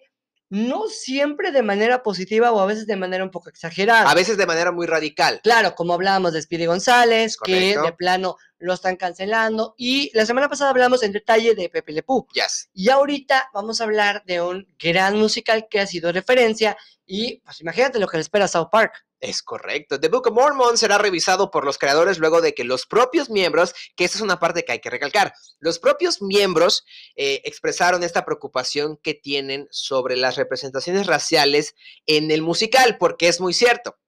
no 0.51 0.89
siempre 0.89 1.51
de 1.53 1.63
manera 1.63 2.03
positiva 2.03 2.51
o 2.51 2.59
a 2.59 2.65
veces 2.65 2.85
de 2.85 2.97
manera 2.97 3.23
un 3.23 3.31
poco 3.31 3.49
exagerada. 3.49 4.11
A 4.11 4.13
veces 4.13 4.35
de 4.35 4.45
manera 4.45 4.73
muy 4.73 4.85
radical. 4.85 5.39
Claro, 5.43 5.75
como 5.75 5.93
hablábamos 5.93 6.33
de 6.33 6.41
Speedy 6.41 6.65
González, 6.65 7.37
que 7.37 7.77
de 7.77 7.93
plano 7.93 8.35
lo 8.59 8.73
están 8.73 8.97
cancelando. 8.97 9.75
Y 9.77 10.11
la 10.13 10.25
semana 10.25 10.49
pasada 10.49 10.71
hablamos 10.71 11.03
en 11.03 11.13
detalle 11.13 11.55
de 11.55 11.69
Pepe 11.69 11.93
Le 11.93 12.03
Pew. 12.03 12.27
Yes. 12.33 12.69
Y 12.73 12.89
ahorita 12.89 13.49
vamos 13.53 13.79
a 13.79 13.85
hablar 13.85 14.23
de 14.25 14.41
un 14.41 14.67
gran 14.77 15.17
musical 15.17 15.67
que 15.69 15.79
ha 15.79 15.87
sido 15.87 16.11
referencia. 16.11 16.75
Y 17.05 17.37
pues 17.37 17.61
imagínate 17.61 17.97
lo 17.99 18.07
que 18.07 18.17
le 18.17 18.21
espera 18.21 18.45
a 18.45 18.49
South 18.49 18.67
Park. 18.69 19.05
Es 19.21 19.43
correcto. 19.43 19.99
The 19.99 20.07
Book 20.07 20.27
of 20.27 20.33
Mormon 20.33 20.77
será 20.79 20.97
revisado 20.97 21.51
por 21.51 21.63
los 21.63 21.77
creadores 21.77 22.17
luego 22.17 22.41
de 22.41 22.55
que 22.55 22.63
los 22.63 22.87
propios 22.87 23.29
miembros, 23.29 23.75
que 23.95 24.05
esa 24.05 24.17
es 24.17 24.21
una 24.21 24.39
parte 24.39 24.65
que 24.65 24.71
hay 24.71 24.79
que 24.79 24.89
recalcar, 24.89 25.33
los 25.59 25.77
propios 25.77 26.23
miembros 26.23 26.83
eh, 27.15 27.39
expresaron 27.45 28.03
esta 28.03 28.25
preocupación 28.25 28.97
que 28.97 29.13
tienen 29.13 29.67
sobre 29.69 30.17
las 30.17 30.37
representaciones 30.37 31.05
raciales 31.05 31.75
en 32.07 32.31
el 32.31 32.41
musical, 32.41 32.97
porque 32.97 33.27
es 33.27 33.39
muy 33.39 33.53
cierto. 33.53 34.00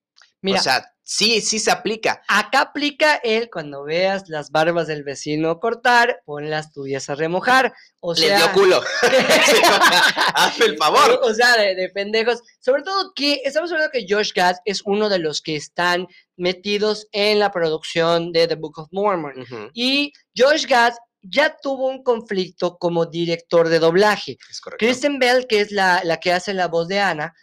Mira, 0.44 0.60
o 0.60 0.64
sea, 0.64 0.86
sí, 1.04 1.40
sí 1.40 1.58
se 1.58 1.72
aplica. 1.72 2.22
acá 2.28 2.60
aplica 2.62 3.16
el 3.16 3.50
cuando 3.50 3.84
veas 3.84 4.28
las 4.28 4.52
barbas 4.52 4.88
del 4.88 5.04
vecino 5.04 5.60
cortar, 5.60 6.22
pon 6.26 6.50
las 6.50 6.74
tuyas 6.74 7.10
a 7.10 7.16
remojar. 7.16 7.74
O 8.02 8.14
sea, 8.14 8.38
dio 8.38 8.52
culo. 8.52 8.82
Hazme 10.36 10.66
el 10.66 10.78
favor. 10.78 11.22
O 11.24 11.34
sea, 11.34 11.56
de, 11.58 11.76
de 11.76 11.90
pendejos. 11.90 12.42
Sobre 12.60 12.84
todo 12.84 13.14
que 13.16 13.42
estamos 13.46 13.72
hablando 13.72 13.92
que 13.92 14.06
Josh 14.08 14.34
Gad 14.36 14.58
es 14.66 14.82
uno 14.86 15.08
de 15.08 15.20
los 15.20 15.42
que 15.42 15.56
están 15.56 16.08
metidos 16.36 17.08
en 17.14 17.40
la 17.40 17.52
producción 17.52 18.34
de 18.34 18.48
The 18.50 18.56
Book 18.56 18.80
of 18.80 18.90
Mormon. 18.92 19.46
Y 19.74 20.12
Josh 20.38 20.66
Gad 20.68 20.94
ya 21.24 21.58
tuvo 21.62 21.88
un 21.88 22.04
conflicto 22.04 22.78
como 22.78 23.06
director 23.06 23.70
de 23.70 23.80
doblaje. 23.80 24.38
Es. 24.50 24.62
Kristen 24.78 25.20
Bell, 25.20 25.48
que 25.48 25.62
es 25.62 25.72
la, 25.72 26.02
la 26.04 26.18
que 26.20 26.34
hace 26.34 26.54
la 26.54 26.68
voz 26.68 26.88
de 26.88 27.00
Ana 27.00 27.34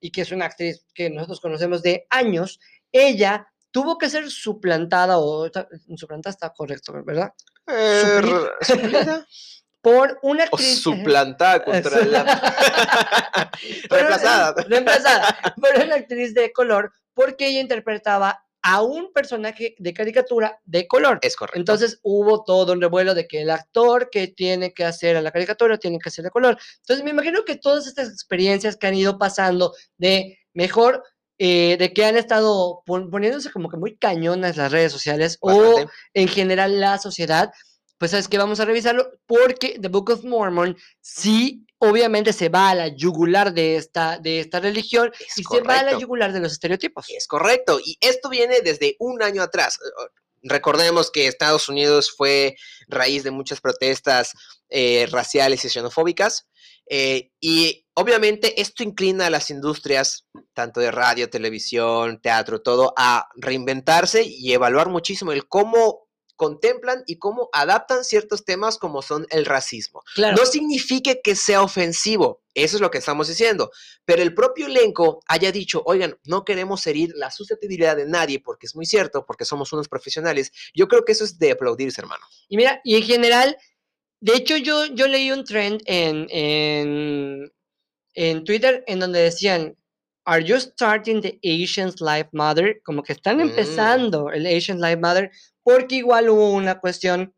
y 0.00 0.10
que 0.10 0.22
es 0.22 0.30
una 0.30 0.44
actriz 0.46 0.84
que 0.94 1.10
nosotros 1.10 1.40
conocemos 1.40 1.82
de 1.82 2.06
años, 2.10 2.60
ella 2.92 3.46
tuvo 3.70 3.98
que 3.98 4.10
ser 4.10 4.30
suplantada, 4.30 5.18
o 5.18 5.48
suplantada 5.96 6.30
está 6.32 6.50
correcto, 6.50 6.92
¿verdad? 7.04 7.32
Eh. 7.66 8.20
Por 9.82 10.18
una 10.22 10.44
O 10.44 10.46
actriz. 10.56 10.82
suplantada 10.82 11.64
contra 11.64 12.04
la... 12.04 13.50
Reemplazada. 13.88 14.62
Reemplazada. 14.68 15.54
Pero 15.62 15.84
una 15.84 15.94
actriz 15.94 16.34
de 16.34 16.52
color 16.52 16.92
porque 17.14 17.48
ella 17.48 17.60
interpretaba 17.60 18.44
a 18.62 18.82
un 18.82 19.12
personaje 19.12 19.74
de 19.78 19.94
caricatura 19.94 20.60
de 20.64 20.86
color. 20.86 21.18
Es 21.22 21.36
correcto. 21.36 21.58
Entonces 21.58 21.98
hubo 22.02 22.44
todo 22.44 22.72
un 22.72 22.80
revuelo 22.80 23.14
de 23.14 23.26
que 23.26 23.42
el 23.42 23.50
actor 23.50 24.10
que 24.10 24.28
tiene 24.28 24.72
que 24.74 24.84
hacer 24.84 25.16
a 25.16 25.22
la 25.22 25.30
caricatura 25.30 25.78
tiene 25.78 25.98
que 25.98 26.10
ser 26.10 26.24
de 26.24 26.30
color. 26.30 26.58
Entonces 26.80 27.04
me 27.04 27.10
imagino 27.10 27.44
que 27.44 27.56
todas 27.56 27.86
estas 27.86 28.08
experiencias 28.08 28.76
que 28.76 28.86
han 28.86 28.94
ido 28.94 29.18
pasando 29.18 29.72
de 29.96 30.38
mejor, 30.52 31.02
eh, 31.38 31.76
de 31.78 31.92
que 31.94 32.04
han 32.04 32.16
estado 32.18 32.82
pon- 32.84 33.10
poniéndose 33.10 33.50
como 33.50 33.70
que 33.70 33.78
muy 33.78 33.96
cañonas 33.96 34.56
las 34.58 34.70
redes 34.70 34.92
sociales 34.92 35.38
o 35.40 35.76
en 36.12 36.28
general 36.28 36.78
la 36.80 36.98
sociedad, 36.98 37.50
pues 38.00 38.12
sabes 38.12 38.28
que 38.28 38.38
vamos 38.38 38.58
a 38.60 38.64
revisarlo 38.64 39.12
porque 39.26 39.78
The 39.78 39.88
Book 39.88 40.08
of 40.08 40.24
Mormon 40.24 40.74
sí, 41.02 41.66
obviamente 41.76 42.32
se 42.32 42.48
va 42.48 42.70
a 42.70 42.74
la 42.74 42.88
yugular 42.88 43.52
de 43.52 43.76
esta, 43.76 44.18
de 44.18 44.40
esta 44.40 44.58
religión 44.58 45.12
Es 45.20 45.36
y 45.36 45.44
se 45.44 45.60
va 45.60 45.80
a 45.80 45.82
la 45.82 45.98
yugular 45.98 46.32
de 46.32 46.40
los 46.40 46.52
estereotipos. 46.52 47.04
Es 47.10 47.26
correcto. 47.26 47.78
Y 47.78 47.98
esto 48.00 48.30
viene 48.30 48.62
desde 48.62 48.96
un 49.00 49.22
año 49.22 49.42
atrás. 49.42 49.78
Recordemos 50.42 51.10
que 51.10 51.26
Estados 51.26 51.68
Unidos 51.68 52.10
fue 52.16 52.56
raíz 52.88 53.22
de 53.22 53.32
muchas 53.32 53.60
protestas 53.60 54.32
eh, 54.70 55.06
raciales 55.10 55.62
y 55.66 55.68
xenofóbicas. 55.68 56.48
eh, 56.88 57.32
y 57.38 57.86
obviamente 57.92 58.62
esto 58.62 58.82
inclina 58.82 59.26
a 59.26 59.30
las 59.30 59.50
industrias, 59.50 60.26
tanto 60.54 60.80
de 60.80 60.90
radio, 60.90 61.28
televisión, 61.28 62.18
teatro, 62.22 62.62
todo, 62.62 62.94
a 62.96 63.28
reinventarse 63.36 64.24
y 64.24 64.54
evaluar 64.54 64.88
muchísimo 64.88 65.32
el 65.32 65.46
cómo 65.46 66.09
contemplan 66.40 67.02
y 67.06 67.18
cómo 67.18 67.50
adaptan 67.52 68.02
ciertos 68.02 68.46
temas 68.46 68.78
como 68.78 69.02
son 69.02 69.26
el 69.28 69.44
racismo. 69.44 70.02
Claro. 70.14 70.38
No 70.38 70.46
significa 70.46 71.12
que 71.22 71.34
sea 71.36 71.60
ofensivo, 71.62 72.40
eso 72.54 72.78
es 72.78 72.80
lo 72.80 72.90
que 72.90 72.96
estamos 72.96 73.28
diciendo, 73.28 73.70
pero 74.06 74.22
el 74.22 74.32
propio 74.32 74.68
elenco 74.68 75.20
haya 75.26 75.52
dicho, 75.52 75.82
oigan, 75.84 76.16
no 76.24 76.42
queremos 76.46 76.86
herir 76.86 77.12
la 77.14 77.30
susceptibilidad 77.30 77.94
de 77.94 78.06
nadie, 78.06 78.40
porque 78.40 78.66
es 78.66 78.74
muy 78.74 78.86
cierto, 78.86 79.26
porque 79.26 79.44
somos 79.44 79.70
unos 79.74 79.86
profesionales, 79.86 80.50
yo 80.74 80.88
creo 80.88 81.04
que 81.04 81.12
eso 81.12 81.24
es 81.24 81.38
de 81.38 81.50
aplaudirse, 81.50 82.00
hermano. 82.00 82.24
Y 82.48 82.56
mira, 82.56 82.80
y 82.84 82.96
en 82.96 83.02
general, 83.02 83.58
de 84.20 84.32
hecho 84.36 84.56
yo, 84.56 84.86
yo 84.86 85.08
leí 85.08 85.30
un 85.30 85.44
trend 85.44 85.82
en, 85.84 86.26
en, 86.30 87.52
en 88.14 88.44
Twitter 88.44 88.82
en 88.86 88.98
donde 89.00 89.20
decían, 89.20 89.76
¿Are 90.26 90.44
you 90.44 90.60
starting 90.60 91.22
the 91.22 91.40
Asians 91.42 92.00
Life 92.00 92.28
Matter? 92.32 92.80
Como 92.84 93.02
que 93.02 93.14
están 93.14 93.38
Mm. 93.38 93.40
empezando 93.40 94.30
el 94.30 94.46
Asian 94.46 94.78
Life 94.78 94.98
Matter 94.98 95.30
porque 95.70 95.96
igual 95.96 96.28
hubo 96.28 96.50
una 96.50 96.80
cuestión 96.80 97.34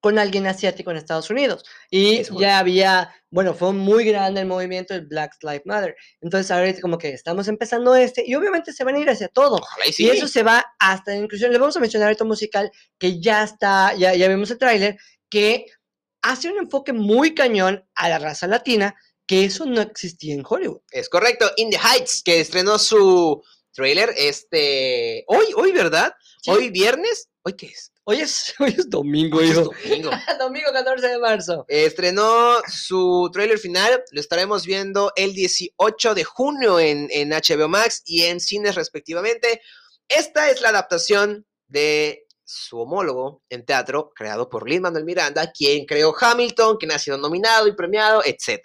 con 0.00 0.18
alguien 0.18 0.48
asiático 0.48 0.90
en 0.90 0.96
Estados 0.96 1.30
Unidos. 1.30 1.64
Y 1.88 2.16
Es 2.16 2.30
ya 2.30 2.58
había, 2.58 3.14
bueno, 3.30 3.54
fue 3.54 3.72
muy 3.72 4.04
grande 4.04 4.40
el 4.40 4.48
movimiento 4.48 4.94
del 4.94 5.06
Black 5.06 5.36
Lives 5.42 5.62
Matter. 5.64 5.94
Entonces 6.20 6.50
ahorita 6.50 6.80
como 6.80 6.98
que 6.98 7.10
estamos 7.10 7.46
empezando 7.46 7.94
este 7.94 8.24
y 8.26 8.34
obviamente 8.34 8.72
se 8.72 8.82
van 8.82 8.96
a 8.96 8.98
ir 8.98 9.08
hacia 9.08 9.28
todo. 9.28 9.60
Y 9.86 9.92
sí. 9.92 10.04
Y 10.04 10.10
eso 10.10 10.26
se 10.26 10.42
va 10.42 10.64
hasta 10.80 11.14
inclusión. 11.14 11.52
Le 11.52 11.58
vamos 11.58 11.76
a 11.76 11.80
mencionar 11.80 12.16
un 12.20 12.28
musical 12.28 12.70
que 12.98 13.20
ya 13.20 13.44
está, 13.44 13.94
ya, 13.94 14.12
ya 14.14 14.26
vimos 14.26 14.50
el 14.50 14.58
tráiler, 14.58 14.96
que 15.30 15.66
hace 16.20 16.48
un 16.50 16.58
enfoque 16.58 16.92
muy 16.92 17.34
cañón 17.34 17.88
a 17.94 18.08
la 18.08 18.18
raza 18.18 18.48
latina 18.48 18.96
que 19.26 19.44
eso 19.44 19.66
no 19.66 19.80
existía 19.80 20.34
en 20.34 20.44
Hollywood. 20.46 20.80
Es 20.90 21.08
correcto. 21.08 21.50
In 21.56 21.70
the 21.70 21.78
Heights, 21.78 22.22
que 22.24 22.40
estrenó 22.40 22.78
su 22.78 23.42
trailer 23.72 24.12
este. 24.16 25.24
Hoy, 25.26 25.46
hoy, 25.56 25.72
¿verdad? 25.72 26.12
Sí. 26.42 26.50
Hoy 26.50 26.70
viernes. 26.70 27.28
¿Hoy 27.44 27.54
qué 27.54 27.66
es? 27.66 27.90
Hoy 28.04 28.20
es, 28.20 28.54
hoy 28.60 28.74
es 28.76 28.88
domingo, 28.90 29.38
Hoy 29.38 29.44
es 29.46 29.50
hijo. 29.52 29.64
domingo. 29.84 30.10
domingo 30.38 30.72
14 30.72 31.06
de 31.08 31.18
marzo. 31.18 31.64
Estrenó 31.68 32.60
su 32.68 33.30
trailer 33.32 33.58
final, 33.58 34.02
lo 34.10 34.20
estaremos 34.20 34.64
viendo 34.66 35.12
el 35.16 35.32
18 35.34 36.14
de 36.14 36.24
junio 36.24 36.78
en, 36.80 37.08
en 37.10 37.30
HBO 37.30 37.68
Max 37.68 38.02
y 38.04 38.22
en 38.22 38.40
cines 38.40 38.74
respectivamente. 38.74 39.60
Esta 40.08 40.50
es 40.50 40.60
la 40.60 40.70
adaptación 40.70 41.46
de 41.68 42.26
su 42.44 42.78
homólogo 42.80 43.42
en 43.48 43.64
teatro, 43.64 44.12
creado 44.14 44.48
por 44.50 44.68
Lin 44.68 44.82
Manuel 44.82 45.04
Miranda, 45.04 45.50
quien 45.52 45.86
creó 45.86 46.14
Hamilton, 46.18 46.76
quien 46.76 46.92
ha 46.92 46.98
sido 46.98 47.16
nominado 47.16 47.66
y 47.66 47.74
premiado, 47.74 48.22
etc. 48.24 48.60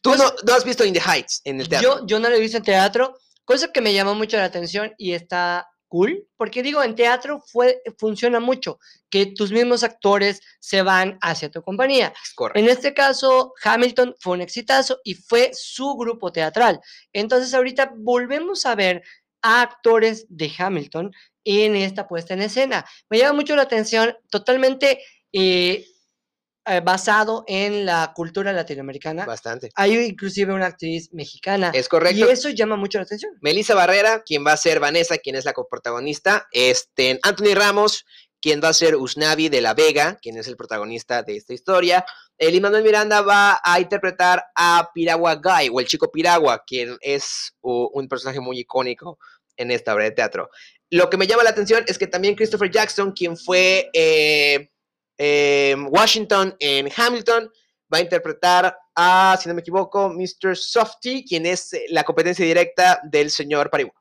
Tú 0.00 0.10
Pues- 0.10 0.18
no, 0.20 0.32
no 0.46 0.54
has 0.54 0.64
visto 0.64 0.84
In 0.84 0.94
the 0.94 1.00
Heights 1.00 1.40
en 1.44 1.60
el 1.60 1.68
teatro. 1.68 1.98
Yo, 2.00 2.06
yo 2.06 2.18
no 2.20 2.28
lo 2.30 2.36
he 2.36 2.40
visto 2.40 2.56
en 2.56 2.62
teatro, 2.62 3.18
cosa 3.48 3.72
que 3.72 3.80
me 3.80 3.94
llamó 3.94 4.14
mucho 4.14 4.36
la 4.36 4.44
atención 4.44 4.92
y 4.98 5.12
está 5.12 5.66
cool, 5.86 6.28
porque 6.36 6.62
digo, 6.62 6.82
en 6.82 6.94
teatro 6.94 7.40
fue, 7.40 7.80
funciona 7.96 8.40
mucho, 8.40 8.78
que 9.08 9.24
tus 9.24 9.50
mismos 9.52 9.82
actores 9.82 10.42
se 10.60 10.82
van 10.82 11.16
hacia 11.22 11.50
tu 11.50 11.62
compañía. 11.62 12.12
Correcto. 12.34 12.60
En 12.60 12.68
este 12.68 12.92
caso, 12.92 13.54
Hamilton 13.64 14.14
fue 14.20 14.34
un 14.34 14.42
exitazo 14.42 14.98
y 15.02 15.14
fue 15.14 15.50
su 15.54 15.94
grupo 15.94 16.30
teatral. 16.30 16.78
Entonces, 17.10 17.54
ahorita 17.54 17.94
volvemos 17.96 18.66
a 18.66 18.74
ver 18.74 19.02
a 19.40 19.62
actores 19.62 20.26
de 20.28 20.52
Hamilton 20.58 21.10
en 21.42 21.74
esta 21.74 22.06
puesta 22.06 22.34
en 22.34 22.42
escena. 22.42 22.84
Me 23.08 23.16
llama 23.16 23.32
mucho 23.32 23.56
la 23.56 23.62
atención, 23.62 24.14
totalmente 24.28 25.02
eh, 25.32 25.86
eh, 26.68 26.80
basado 26.80 27.44
en 27.46 27.86
la 27.86 28.12
cultura 28.14 28.52
latinoamericana. 28.52 29.24
Bastante. 29.24 29.70
Hay 29.74 29.96
inclusive 29.96 30.52
una 30.52 30.66
actriz 30.66 31.12
mexicana. 31.12 31.70
Es 31.74 31.88
correcto. 31.88 32.26
Y 32.26 32.30
eso 32.30 32.50
llama 32.50 32.76
mucho 32.76 32.98
la 32.98 33.04
atención. 33.04 33.32
Melissa 33.40 33.74
Barrera, 33.74 34.22
quien 34.24 34.46
va 34.46 34.52
a 34.52 34.56
ser 34.56 34.80
Vanessa, 34.80 35.18
quien 35.18 35.36
es 35.36 35.44
la 35.44 35.52
coprotagonista. 35.52 36.46
Este, 36.52 37.18
Anthony 37.22 37.54
Ramos, 37.54 38.04
quien 38.40 38.60
va 38.62 38.68
a 38.68 38.74
ser 38.74 38.96
Usnavi 38.96 39.48
de 39.48 39.60
la 39.60 39.74
Vega, 39.74 40.18
quien 40.20 40.36
es 40.36 40.46
el 40.46 40.56
protagonista 40.56 41.22
de 41.22 41.36
esta 41.36 41.54
historia. 41.54 42.04
El 42.36 42.60
Manuel 42.60 42.84
Miranda 42.84 43.20
va 43.22 43.60
a 43.64 43.80
interpretar 43.80 44.44
a 44.54 44.90
Piragua 44.94 45.34
Guy, 45.36 45.70
o 45.72 45.80
el 45.80 45.86
chico 45.86 46.10
Piragua, 46.10 46.62
quien 46.64 46.96
es 47.00 47.54
uh, 47.62 47.88
un 47.92 48.08
personaje 48.08 48.40
muy 48.40 48.60
icónico 48.60 49.18
en 49.56 49.70
esta 49.70 49.92
obra 49.92 50.04
de 50.04 50.12
teatro. 50.12 50.50
Lo 50.90 51.10
que 51.10 51.16
me 51.16 51.26
llama 51.26 51.42
la 51.42 51.50
atención 51.50 51.84
es 51.86 51.98
que 51.98 52.06
también 52.06 52.34
Christopher 52.34 52.70
Jackson, 52.70 53.12
quien 53.12 53.36
fue 53.36 53.90
eh, 53.92 54.70
eh, 55.18 55.76
Washington 55.90 56.56
en 56.60 56.88
Hamilton, 56.96 57.50
va 57.92 57.98
a 57.98 58.02
interpretar 58.02 58.78
a, 58.94 59.38
si 59.40 59.48
no 59.48 59.54
me 59.54 59.60
equivoco, 59.60 60.10
Mr. 60.10 60.56
Softy, 60.56 61.24
quien 61.24 61.46
es 61.46 61.72
eh, 61.72 61.86
la 61.90 62.04
competencia 62.04 62.44
directa 62.44 63.00
del 63.04 63.30
señor 63.30 63.70
Pariwa. 63.70 63.92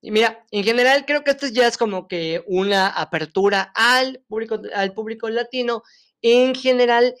Y 0.00 0.10
mira, 0.10 0.44
en 0.50 0.62
general 0.64 1.04
creo 1.06 1.24
que 1.24 1.32
esto 1.32 1.48
ya 1.48 1.66
es 1.66 1.76
como 1.76 2.06
que 2.06 2.42
una 2.46 2.88
apertura 2.88 3.72
al 3.74 4.22
público, 4.28 4.60
al 4.74 4.94
público 4.94 5.28
latino. 5.28 5.82
En 6.22 6.54
general, 6.54 7.14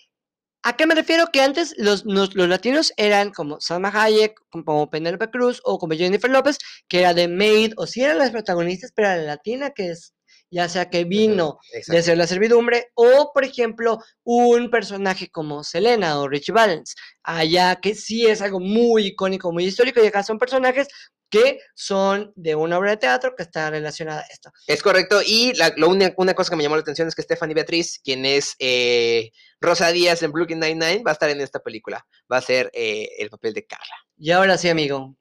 ¿a 0.62 0.76
qué 0.76 0.86
me 0.86 0.94
refiero? 0.94 1.26
Que 1.32 1.40
antes 1.40 1.74
los, 1.76 2.04
los, 2.04 2.34
los 2.36 2.48
latinos 2.48 2.92
eran 2.96 3.32
como 3.32 3.60
Salma 3.60 3.90
Hayek, 3.92 4.40
como 4.50 4.88
Penélope 4.90 5.30
Cruz 5.30 5.60
o 5.64 5.78
como 5.78 5.94
Jennifer 5.94 6.30
López, 6.30 6.58
que 6.88 7.00
era 7.00 7.14
de 7.14 7.26
Maid, 7.26 7.72
o 7.76 7.86
si 7.86 8.02
eran 8.02 8.18
las 8.18 8.30
protagonistas, 8.30 8.92
pero 8.94 9.08
era 9.08 9.16
la 9.16 9.24
latina 9.24 9.70
que 9.70 9.90
es, 9.90 10.14
ya 10.50 10.68
sea 10.68 10.90
que 10.90 11.04
vino 11.04 11.58
de 11.72 11.78
Exacto. 11.78 12.02
ser 12.02 12.18
la 12.18 12.26
servidumbre, 12.26 12.88
o 12.94 13.32
por 13.32 13.44
ejemplo, 13.44 13.98
un 14.24 14.70
personaje 14.70 15.28
como 15.30 15.64
Selena 15.64 16.20
o 16.20 16.28
Richie 16.28 16.52
Valens, 16.52 16.94
allá 17.22 17.76
que 17.76 17.94
sí 17.94 18.26
es 18.26 18.42
algo 18.42 18.60
muy 18.60 19.06
icónico, 19.06 19.52
muy 19.52 19.64
histórico, 19.64 20.02
y 20.02 20.06
acá 20.06 20.22
son 20.22 20.38
personajes 20.38 20.88
que 21.30 21.58
son 21.74 22.32
de 22.36 22.54
una 22.54 22.78
obra 22.78 22.92
de 22.92 22.96
teatro 22.96 23.34
que 23.36 23.42
está 23.42 23.70
relacionada 23.70 24.20
a 24.20 24.26
esto. 24.32 24.50
Es 24.66 24.82
correcto. 24.82 25.20
Y 25.24 25.52
la, 25.54 25.72
lo 25.76 25.88
una, 25.90 26.12
una 26.16 26.34
cosa 26.34 26.50
que 26.50 26.56
me 26.56 26.62
llamó 26.62 26.76
la 26.76 26.82
atención 26.82 27.08
es 27.08 27.14
que 27.14 27.22
Stephanie 27.22 27.54
Beatriz, 27.54 28.00
quien 28.02 28.24
es 28.24 28.54
eh, 28.58 29.30
Rosa 29.60 29.92
Díaz 29.92 30.22
en 30.22 30.32
Brooklyn 30.32 30.60
Nine-Nine, 30.60 31.02
va 31.06 31.10
a 31.10 31.12
estar 31.12 31.28
en 31.28 31.40
esta 31.40 31.60
película. 31.60 32.06
Va 32.32 32.38
a 32.38 32.42
ser 32.42 32.70
eh, 32.72 33.10
el 33.18 33.28
papel 33.30 33.52
de 33.52 33.66
Carla. 33.66 33.94
Y 34.16 34.30
ahora 34.30 34.56
sí, 34.56 34.68
amigo, 34.68 35.16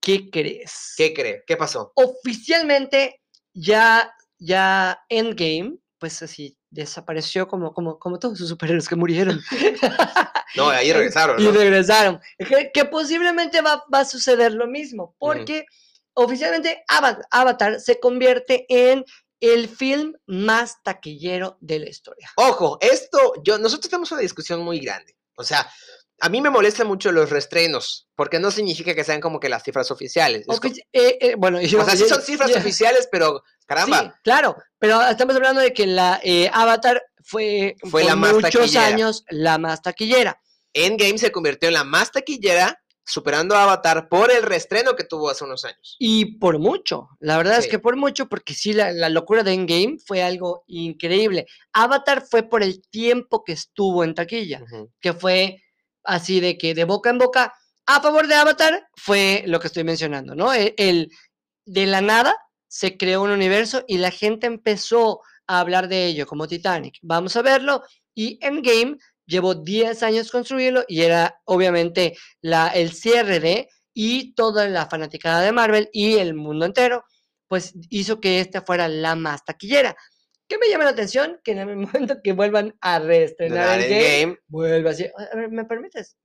¿qué 0.00 0.30
crees? 0.30 0.94
¿Qué 0.96 1.12
cree? 1.12 1.44
¿Qué 1.46 1.56
pasó? 1.56 1.92
Oficialmente 1.94 3.20
ya, 3.52 4.12
ya 4.40 4.98
Endgame, 5.08 5.76
pues 5.98 6.20
así, 6.22 6.56
desapareció 6.70 7.46
como, 7.46 7.72
como, 7.72 7.98
como 7.98 8.18
todos 8.18 8.38
sus 8.38 8.48
superhéroes 8.48 8.88
que 8.88 8.96
murieron. 8.96 9.40
No, 10.56 10.68
ahí 10.68 10.92
regresaron. 10.92 11.40
y 11.40 11.44
¿no? 11.44 11.52
regresaron. 11.52 12.20
Que, 12.36 12.72
que 12.74 12.84
posiblemente 12.84 13.60
va, 13.60 13.84
va 13.94 14.00
a 14.00 14.04
suceder 14.04 14.52
lo 14.52 14.66
mismo, 14.66 15.14
porque 15.18 15.64
oficialmente 16.14 16.82
Ava- 16.88 17.20
Avatar 17.30 17.78
se 17.78 18.00
convierte 18.00 18.66
en 18.68 19.04
el 19.38 19.68
film 19.68 20.14
más 20.26 20.82
taquillero 20.82 21.56
de 21.60 21.78
la 21.78 21.88
historia. 21.88 22.28
Ojo, 22.36 22.78
esto, 22.80 23.34
yo, 23.44 23.58
nosotros 23.58 23.88
tenemos 23.90 24.10
una 24.10 24.22
discusión 24.22 24.60
muy 24.62 24.80
grande. 24.80 25.14
O 25.36 25.44
sea, 25.44 25.70
a 26.20 26.28
mí 26.28 26.40
me 26.40 26.50
molestan 26.50 26.86
mucho 26.86 27.10
los 27.12 27.30
restrenos, 27.30 28.08
porque 28.14 28.38
no 28.38 28.50
significa 28.50 28.94
que 28.94 29.04
sean 29.04 29.20
como 29.20 29.40
que 29.40 29.48
las 29.48 29.62
cifras 29.62 29.90
oficiales. 29.90 30.42
Es 30.42 30.60
Ofici- 30.60 30.82
eh, 30.92 31.18
eh, 31.20 31.34
bueno, 31.36 31.58
o 31.58 31.84
sea, 31.84 31.96
sí 31.96 32.06
son 32.08 32.22
cifras 32.22 32.54
oficiales, 32.54 33.08
pero 33.10 33.42
caramba. 33.66 34.00
Sí, 34.02 34.10
claro, 34.22 34.56
pero 34.78 35.00
estamos 35.02 35.34
hablando 35.36 35.60
de 35.60 35.72
que 35.72 35.86
la 35.86 36.20
eh, 36.22 36.50
Avatar 36.52 37.02
fue, 37.24 37.76
Fue 37.90 38.04
la 38.04 38.16
más 38.16 38.34
muchos 38.34 38.52
taquillera. 38.52 38.86
años 38.86 39.24
la 39.30 39.58
más 39.58 39.82
taquillera. 39.82 40.40
Endgame 40.72 41.18
se 41.18 41.32
convirtió 41.32 41.68
en 41.68 41.74
la 41.74 41.84
más 41.84 42.12
taquillera, 42.12 42.80
superando 43.04 43.56
a 43.56 43.64
Avatar 43.64 44.08
por 44.08 44.30
el 44.30 44.42
restreno 44.44 44.94
que 44.94 45.04
tuvo 45.04 45.30
hace 45.30 45.44
unos 45.44 45.64
años. 45.64 45.96
Y 45.98 46.38
por 46.38 46.58
mucho, 46.60 47.08
la 47.18 47.36
verdad 47.38 47.58
es 47.58 47.66
que 47.66 47.78
por 47.80 47.96
mucho, 47.96 48.28
porque 48.28 48.54
sí, 48.54 48.72
la, 48.72 48.92
la 48.92 49.08
locura 49.08 49.42
de 49.42 49.52
Endgame 49.54 49.96
fue 50.06 50.22
algo 50.22 50.62
increíble. 50.68 51.46
Avatar 51.72 52.22
fue 52.28 52.42
por 52.44 52.62
el 52.62 52.82
tiempo 52.88 53.42
que 53.42 53.52
estuvo 53.52 54.04
en 54.04 54.14
taquilla, 54.14 54.62
que 55.00 55.12
fue 55.12 55.60
así 56.04 56.40
de 56.40 56.56
que 56.58 56.74
de 56.74 56.84
boca 56.84 57.10
en 57.10 57.18
boca, 57.18 57.54
a 57.86 58.00
favor 58.00 58.26
de 58.28 58.34
Avatar, 58.34 58.86
fue 58.96 59.42
lo 59.46 59.60
que 59.60 59.66
estoy 59.68 59.84
mencionando, 59.84 60.34
¿no? 60.34 60.52
El, 60.52 60.74
el- 60.76 61.10
de 61.66 61.86
la 61.86 62.00
nada 62.00 62.36
se 62.68 62.96
creó 62.96 63.22
un 63.22 63.30
universo 63.30 63.84
y 63.86 63.98
la 63.98 64.10
gente 64.10 64.46
empezó 64.46 65.20
a 65.46 65.60
hablar 65.60 65.88
de 65.88 66.06
ello, 66.06 66.26
como 66.26 66.48
Titanic. 66.48 66.98
Vamos 67.02 67.36
a 67.36 67.42
verlo. 67.42 67.82
Y 68.14 68.38
Endgame 68.44 68.96
llevó 69.26 69.54
10 69.54 70.02
años 70.02 70.30
construirlo 70.30 70.84
y 70.88 71.02
era 71.02 71.40
obviamente 71.44 72.16
la, 72.40 72.68
el 72.68 72.92
cierre 72.92 73.40
de 73.40 73.68
y 73.94 74.32
toda 74.34 74.68
la 74.68 74.86
fanaticada 74.86 75.40
de 75.42 75.52
Marvel 75.52 75.88
y 75.92 76.14
el 76.16 76.34
mundo 76.34 76.64
entero, 76.66 77.04
pues 77.48 77.72
hizo 77.90 78.20
que 78.20 78.40
esta 78.40 78.62
fuera 78.62 78.88
la 78.88 79.16
más 79.16 79.44
taquillera. 79.44 79.96
¿Qué 80.50 80.58
me 80.58 80.68
llama 80.68 80.84
la 80.84 80.90
atención? 80.90 81.40
Que 81.42 81.52
en 81.52 81.58
el 81.60 81.76
momento 81.76 82.16
que 82.22 82.32
vuelvan 82.34 82.76
a 82.82 82.98
reestrenar 82.98 83.56
Ganar 83.78 83.80
el 83.80 83.88
game, 83.88 84.04
Endgame, 84.22 84.38
vuelva 84.48 84.90
así. 84.90 85.06
A 85.32 85.36
ver, 85.36 85.50
¿me 85.50 85.64
permites? 85.64 86.16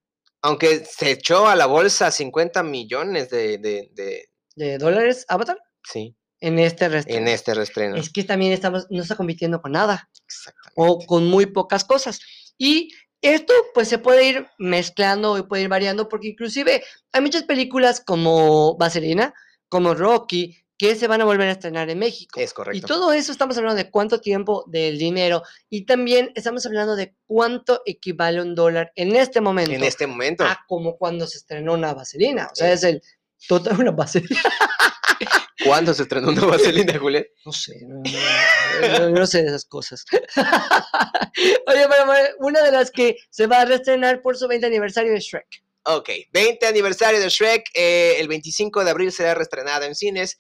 aunque 0.41 0.85
se 0.85 1.09
echó 1.11 1.47
a 1.47 1.55
la 1.55 1.65
bolsa 1.65 2.11
50 2.11 2.61
millones 2.61 3.29
de, 3.31 3.57
de- 3.57 3.89
de- 3.93 4.29
¿De 4.55 4.77
dólares 4.77 5.25
Avatar? 5.27 5.57
sí, 5.83 6.15
En 6.39 6.59
este 6.59 6.87
reestreno. 6.87 7.19
en 7.19 7.27
este 7.29 7.53
restreno. 7.55 7.95
Es 7.95 8.11
que 8.11 8.23
también 8.23 8.51
estamos, 8.51 8.85
no 8.91 9.01
está 9.01 9.15
compitiendo 9.15 9.59
con 9.61 9.71
nada 9.71 10.07
Exactamente. 10.27 10.73
o 10.75 10.99
con 11.07 11.25
muy 11.25 11.47
pocas 11.47 11.83
cosas. 11.83 12.19
Y 12.59 12.89
esto 13.21 13.53
pues 13.73 13.87
se 13.87 13.97
puede 13.97 14.23
ir 14.27 14.47
mezclando 14.59 15.35
y 15.39 15.43
puede 15.43 15.63
ir 15.63 15.69
variando 15.69 16.07
porque 16.09 16.27
inclusive 16.27 16.83
hay 17.11 17.21
muchas 17.21 17.43
películas 17.43 18.01
como 18.05 18.77
Vaselina, 18.77 19.33
como 19.67 19.95
Rocky, 19.95 20.55
que 20.77 20.95
se 20.95 21.07
van 21.07 21.21
a 21.21 21.25
volver 21.25 21.47
a 21.47 21.51
estrenar 21.53 21.89
en 21.89 21.99
México. 21.99 22.39
Es 22.39 22.51
Y 22.51 22.53
correcto. 22.53 22.87
todo 22.87 23.13
eso 23.13 23.31
estamos 23.31 23.57
hablando 23.57 23.77
de 23.81 23.89
cuánto 23.89 24.19
tiempo, 24.19 24.65
del 24.67 24.97
dinero, 24.97 25.41
y 25.69 25.85
también 25.85 26.31
estamos 26.35 26.65
hablando 26.65 26.95
de 26.95 27.15
cuánto 27.27 27.81
equivale 27.85 28.41
un 28.41 28.55
dólar 28.55 28.91
en 28.95 29.15
este 29.15 29.39
momento 29.41 29.71
En 29.71 29.83
este 29.83 30.05
momento. 30.07 30.43
a 30.45 30.65
como 30.67 30.97
cuando 30.97 31.27
se 31.27 31.37
estrenó 31.37 31.73
una 31.73 31.93
vaselina. 31.93 32.49
O 32.51 32.55
sea, 32.55 32.67
Sí. 32.67 32.73
es 32.73 32.83
el 32.83 33.01
total 33.47 33.79
una 33.79 33.91
vaselina. 33.91 34.41
¿Cuándo 35.65 35.93
se 35.93 36.03
estrenó 36.03 36.29
una 36.29 36.45
vaselina, 36.45 36.99
Julián? 36.99 37.25
No 37.45 37.51
sé, 37.53 37.73
no, 37.87 38.01
no- 38.81 38.99
no- 38.99 39.09
no 39.11 39.25
sé 39.27 39.41
de 39.43 39.47
esas 39.47 39.63
cosas. 39.65 40.03
Oye, 41.67 41.87
pero 41.89 42.05
una 42.39 42.61
de 42.63 42.71
las 42.71 42.91
que 42.91 43.17
se 43.29 43.47
va 43.47 43.61
a 43.61 43.65
reestrenar 43.65 44.21
por 44.21 44.37
su 44.37 44.47
20 44.47 44.67
aniversario 44.67 45.11
de 45.13 45.19
Shrek. 45.19 45.47
Ok, 45.83 46.09
20 46.33 46.65
aniversario 46.67 47.19
de 47.19 47.29
Shrek. 47.29 47.63
eh, 47.73 48.15
el 48.19 48.27
25 48.27 48.83
de 48.83 48.91
abril 48.91 49.11
será 49.11 49.35
reestrenada 49.35 49.85
en 49.85 49.95
cines. 49.95 50.37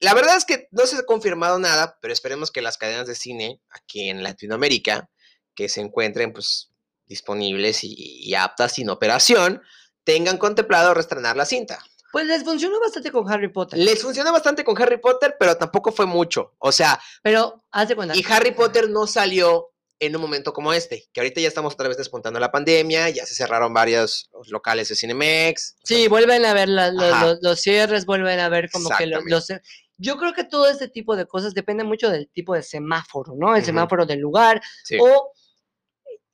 La 0.00 0.14
verdad 0.14 0.36
es 0.36 0.44
que 0.44 0.68
no 0.72 0.86
se 0.86 0.96
ha 0.96 1.02
confirmado 1.04 1.58
nada, 1.58 1.98
pero 2.02 2.12
esperemos 2.12 2.50
que 2.50 2.62
las 2.62 2.76
cadenas 2.78 3.06
de 3.06 3.14
cine 3.14 3.60
aquí 3.70 4.08
en 4.10 4.22
Latinoamérica, 4.22 5.08
que 5.54 5.68
se 5.68 5.80
encuentren 5.80 6.32
pues 6.32 6.70
disponibles 7.06 7.82
y, 7.84 7.94
y 7.96 8.34
aptas 8.34 8.72
sin 8.72 8.90
operación, 8.90 9.62
tengan 10.04 10.38
contemplado 10.38 10.92
reestrenar 10.94 11.36
la 11.36 11.46
cinta. 11.46 11.82
Pues 12.12 12.26
les 12.26 12.44
funcionó 12.44 12.78
bastante 12.80 13.10
con 13.10 13.30
Harry 13.30 13.48
Potter. 13.52 13.78
Les 13.78 14.00
funcionó 14.02 14.32
bastante 14.32 14.64
con 14.64 14.80
Harry 14.80 14.98
Potter, 14.98 15.36
pero 15.38 15.56
tampoco 15.56 15.92
fue 15.92 16.06
mucho. 16.06 16.54
O 16.58 16.72
sea, 16.72 16.98
Pero 17.22 17.64
haz 17.70 17.88
de 17.88 17.96
cuenta. 17.96 18.16
y 18.16 18.24
Harry 18.28 18.52
Potter 18.52 18.88
no 18.88 19.06
salió 19.06 19.70
en 19.98 20.14
un 20.14 20.20
momento 20.22 20.52
como 20.52 20.72
este, 20.74 21.08
que 21.12 21.20
ahorita 21.20 21.40
ya 21.40 21.48
estamos 21.48 21.72
otra 21.74 21.88
vez 21.88 21.96
despuntando 21.96 22.38
la 22.38 22.52
pandemia, 22.52 23.08
ya 23.10 23.24
se 23.24 23.34
cerraron 23.34 23.72
varios 23.72 24.28
locales 24.48 24.88
de 24.90 24.94
Cinemex. 24.96 25.74
o 25.82 25.86
sea, 25.86 25.96
Sí, 25.96 26.08
vuelven 26.08 26.44
a 26.44 26.52
ver 26.52 26.68
la- 26.68 26.90
los 27.40 27.60
cierres, 27.60 28.04
vuelven 28.04 28.38
a 28.40 28.48
ver 28.50 28.70
como 28.70 28.90
que 28.90 29.06
los... 29.06 29.46
Yo 29.98 30.16
creo 30.18 30.32
que 30.32 30.44
todo 30.44 30.68
este 30.68 30.88
tipo 30.88 31.16
de 31.16 31.26
cosas 31.26 31.54
depende 31.54 31.84
mucho 31.84 32.10
del 32.10 32.28
tipo 32.28 32.54
de 32.54 32.62
semáforo, 32.62 33.34
¿no? 33.36 33.56
El 33.56 33.64
semáforo 33.64 34.04
del 34.04 34.20
lugar 34.20 34.60
sí. 34.84 34.98
o 35.00 35.32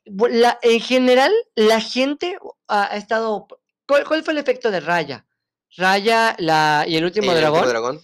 la, 0.05 0.59
en 0.63 0.81
general 0.81 1.33
la 1.55 1.81
gente 1.81 2.39
ha 2.69 2.97
estado... 2.97 3.47
¿Cuál, 3.87 4.05
cuál 4.05 4.25
fue 4.25 4.33
el 4.33 4.39
efecto 4.39 4.71
de 4.71 4.81
Raya? 4.81 5.27
Raya 5.77 6.35
la, 6.39 6.85
y 6.87 6.97
el 6.97 7.05
último 7.05 7.33
El 7.33 7.39
dragón. 7.39 7.61
último 7.61 7.71
dragón. 7.71 8.01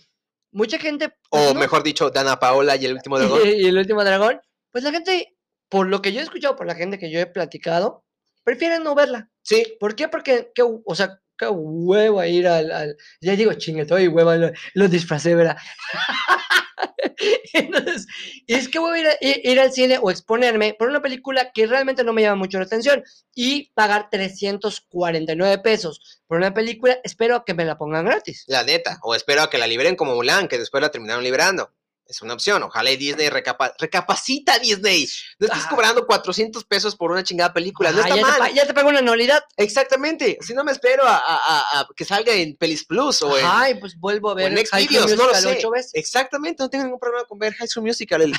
Mucha 0.53 0.79
gente... 0.79 1.07
O 1.31 1.39
pues, 1.39 1.55
no, 1.55 1.61
mejor 1.61 1.83
dicho, 1.83 2.11
Dana 2.11 2.39
Paola 2.39 2.77
y 2.77 2.87
el 2.87 2.95
último 2.95 3.19
dragón. 3.19 3.41
y, 3.45 3.67
el 3.67 3.77
último 3.77 4.05
dragón, 4.05 4.41
pues 4.71 4.85
la 4.85 4.91
gente, 4.91 5.37
por 5.69 5.87
lo 5.89 6.01
que 6.01 6.13
yo 6.13 6.21
he 6.21 6.25
escuchado, 6.25 6.57
por 6.57 6.67
la 6.67 6.75
gente 6.75 6.99
que 6.99 7.11
yo 7.11 7.21
he 7.21 7.27
platicado, 7.27 8.05
prefieren 8.45 8.83
no 8.83 8.95
verla. 8.95 9.31
Sí, 9.43 9.77
¿Por 9.79 9.95
qué? 9.95 10.09
Porque, 10.09 10.53
o 10.85 10.95
sea, 10.95 11.21
qué 11.39 11.49
huevo 11.49 12.21
a 12.21 12.27
ir 12.27 12.47
al, 12.49 12.71
al- 12.71 12.97
ya 13.21 13.37
digo, 13.37 13.53
chingue, 13.55 13.83
estoy 13.83 14.09
huevo, 14.09 14.35
lo, 14.35 14.51
lo 14.75 14.89
¿verdad? 15.37 15.57
Entonces, 17.53 18.07
es 18.47 18.69
que 18.69 18.79
voy 18.79 18.99
a 18.99 19.03
ir, 19.03 19.07
a- 19.09 19.51
ir 19.51 19.61
al 19.61 19.73
cine 19.73 19.99
o 20.01 20.11
exponerme 20.11 20.75
por 20.79 20.89
una 20.89 21.01
película 21.03 21.51
que 21.53 21.67
realmente 21.67 22.05
no 22.05 22.13
me 22.13 22.23
llama 22.23 22.37
mucho 22.37 22.59
la 22.59 22.65
atención 22.65 23.03
y 23.35 23.71
pagar 23.75 24.09
349 24.11 25.59
pesos 25.59 26.23
por 26.27 26.39
una 26.39 26.53
película, 26.55 26.99
espero 27.05 27.45
que 27.45 27.55
me 27.55 27.65
la 27.65 27.79
pongan 27.79 28.05
gratis. 28.05 28.45
la 28.49 28.65
neta. 28.65 28.99
O 29.03 29.15
espero 29.15 29.43
a 29.43 29.51
que 29.51 29.59
la 29.59 29.67
liberen 29.67 29.97
como 29.97 30.15
Mulan, 30.15 30.49
que 30.49 30.59
después 30.59 30.81
la 30.83 30.91
terminaron 30.91 31.25
liberando. 31.25 31.73
Es 32.09 32.23
una 32.23 32.33
opción. 32.33 32.63
Ojalá 32.63 32.91
y 32.91 32.97
Disney 32.97 33.29
recapa- 33.29 33.75
recapacita 33.79 34.59
Disney. 34.59 35.07
No 35.39 35.47
estés 35.47 35.65
Ah. 35.67 35.69
cobrando 35.69 36.07
400 36.07 36.65
pesos 36.65 36.97
por 36.97 37.11
una 37.11 37.23
chingada 37.23 37.53
película. 37.53 37.93
No 37.93 37.99
Ajá, 38.01 38.09
está 38.09 38.17
ya, 38.21 38.39
mal. 38.39 38.55
ya 38.55 38.67
te 38.67 38.73
pago 38.73 38.89
una 38.89 39.01
anualidad. 39.01 39.45
Exactamente. 39.59 40.39
Si 40.41 40.55
no 40.55 40.65
me 40.65 40.73
espero 40.73 41.05
a, 41.07 41.17
a- 41.17 41.37
a- 41.37 41.81
a 41.81 41.89
que 41.95 42.07
salga 42.07 42.33
en 42.33 42.57
Pelis 42.57 42.87
Plus 42.87 43.21
o 43.21 43.37
en, 43.37 43.45
Ay, 43.47 43.75
pues 43.75 43.95
vuelvo 43.99 44.31
a 44.31 44.35
ver 44.35 44.47
en 44.53 44.57
High 44.57 44.67
School 44.67 44.87
Xvideos, 44.87 45.11
no 45.11 45.17
lo 45.17 45.29
Musical 45.35 45.43
sé. 45.53 45.59
ocho 45.59 45.71
veces. 45.71 45.91
Exactamente. 45.95 46.63
No 46.63 46.71
tengo 46.71 46.85
ningún 46.85 46.99
problema 47.01 47.27
con 47.27 47.39
ver 47.39 47.53
High 47.55 47.69
School 47.69 47.85
Musical. 47.87 48.23
el- 48.23 48.35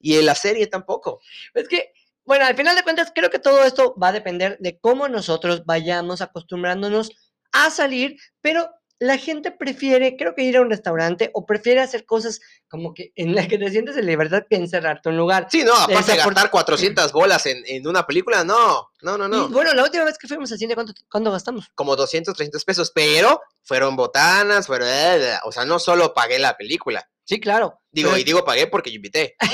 y 0.00 0.16
en 0.16 0.24
la 0.24 0.34
serie 0.34 0.66
tampoco. 0.66 1.20
Es 1.52 1.68
que, 1.68 1.92
bueno, 2.24 2.46
al 2.46 2.56
final 2.56 2.74
de 2.74 2.82
cuentas, 2.82 3.12
creo 3.14 3.28
que 3.28 3.38
todo 3.38 3.62
esto 3.64 3.94
va 4.02 4.08
a 4.08 4.12
depender 4.12 4.56
de 4.60 4.78
cómo 4.78 5.08
nosotros 5.08 5.66
vayamos 5.66 6.22
acostumbrándonos 6.22 7.10
a 7.52 7.68
salir, 7.70 8.16
pero 8.40 8.70
la 9.02 9.16
gente 9.16 9.50
prefiere, 9.50 10.16
creo 10.18 10.34
que 10.34 10.42
ir 10.42 10.58
a 10.58 10.60
un 10.60 10.68
restaurante 10.68 11.30
o 11.32 11.46
prefiere 11.46 11.80
hacer 11.80 12.04
cosas 12.04 12.40
como 12.68 12.92
que 12.92 13.12
en 13.16 13.34
las 13.34 13.48
que 13.48 13.56
te 13.56 13.70
sientes 13.70 13.96
en 13.96 14.04
libertad 14.04 14.42
que 14.48 14.56
encerrarte 14.56 15.08
en 15.08 15.14
un 15.14 15.18
lugar. 15.20 15.48
Sí, 15.50 15.64
no, 15.64 15.74
aparte 15.74 16.12
de 16.12 16.18
gastar 16.18 16.50
400 16.50 17.10
bolas 17.12 17.46
en, 17.46 17.62
en 17.66 17.88
una 17.88 18.06
película, 18.06 18.44
no. 18.44 18.90
No, 19.00 19.16
no, 19.16 19.26
no. 19.26 19.46
Y 19.46 19.52
bueno, 19.52 19.72
la 19.72 19.84
última 19.84 20.04
vez 20.04 20.18
que 20.18 20.28
fuimos 20.28 20.52
al 20.52 20.58
cine, 20.58 20.74
¿cuánto, 20.74 20.92
cuánto 21.10 21.32
gastamos? 21.32 21.66
como 21.74 21.96
200, 21.96 22.34
300 22.34 22.62
pesos, 22.66 22.92
pero 22.94 23.40
fueron 23.62 23.96
botanas, 23.96 24.66
fueron, 24.66 24.86
eh, 24.90 25.38
o 25.44 25.50
sea, 25.52 25.64
no 25.64 25.78
solo 25.78 26.12
pagué 26.12 26.38
la 26.38 26.56
película. 26.58 27.08
Sí, 27.24 27.40
claro. 27.40 27.80
Digo, 27.90 28.10
pero- 28.10 28.20
y 28.20 28.24
digo 28.24 28.44
pagué 28.44 28.66
porque 28.66 28.90
yo 28.90 28.96
invité. 28.96 29.34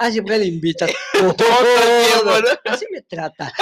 Ah, 0.00 0.10
siempre 0.10 0.38
le 0.38 0.46
invitas. 0.46 0.90
Todo 1.12 1.30
el 1.30 2.06
tiempo, 2.06 2.40
¿no? 2.40 2.72
Así 2.72 2.84
me 2.90 3.00
trata. 3.02 3.52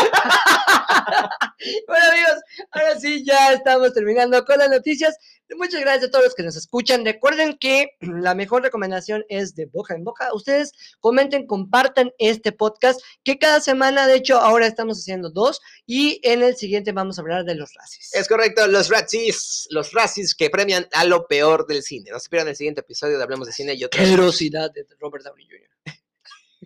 Bueno, 1.87 2.05
amigos, 2.11 2.43
ahora 2.71 2.99
sí 2.99 3.25
ya 3.25 3.53
estamos 3.53 3.93
terminando 3.93 4.45
con 4.45 4.59
las 4.59 4.71
noticias. 4.71 5.17
Muchas 5.57 5.81
gracias 5.83 6.09
a 6.09 6.11
todos 6.11 6.25
los 6.25 6.35
que 6.35 6.43
nos 6.43 6.57
escuchan. 6.57 7.05
Recuerden 7.05 7.59
que 7.59 7.91
la 8.01 8.35
mejor 8.35 8.63
recomendación 8.63 9.25
es 9.29 9.55
de 9.55 9.67
boca 9.67 9.95
en 9.95 10.05
boca. 10.05 10.33
Ustedes 10.33 10.73
comenten, 11.01 11.47
compartan 11.47 12.13
este 12.19 12.53
podcast, 12.53 13.01
que 13.23 13.39
cada 13.39 13.61
semana, 13.61 14.07
de 14.07 14.17
hecho, 14.17 14.39
ahora 14.39 14.67
estamos 14.67 14.99
haciendo 14.99 15.31
dos 15.31 15.61
y 15.87 16.21
en 16.23 16.43
el 16.43 16.57
siguiente 16.57 16.93
vamos 16.93 17.19
a 17.19 17.23
hablar 17.23 17.45
de 17.45 17.55
los 17.55 17.75
racis. 17.75 18.15
Es 18.15 18.29
correcto, 18.29 18.67
los 18.67 18.89
Razzies, 18.89 19.67
los 19.71 19.93
Razzies 19.93 20.35
que 20.35 20.51
premian 20.51 20.89
a 20.93 21.05
lo 21.05 21.27
peor 21.27 21.67
del 21.67 21.83
cine. 21.83 22.11
No 22.11 22.19
se 22.19 22.29
pierdan 22.29 22.49
el 22.49 22.57
siguiente 22.57 22.81
episodio 22.81 23.19
de 23.19 23.25
Hablemos 23.25 23.47
de 23.47 23.53
Cine 23.53 23.75
y 23.75 23.85
otras 23.85 24.05
Generosidad 24.05 24.71
de 24.73 24.87
Robert 24.99 25.25
Downey 25.25 25.47
Jr. 25.47 25.73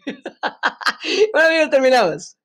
bueno, 1.33 1.49
amigos, 1.49 1.71
terminamos. 1.71 2.37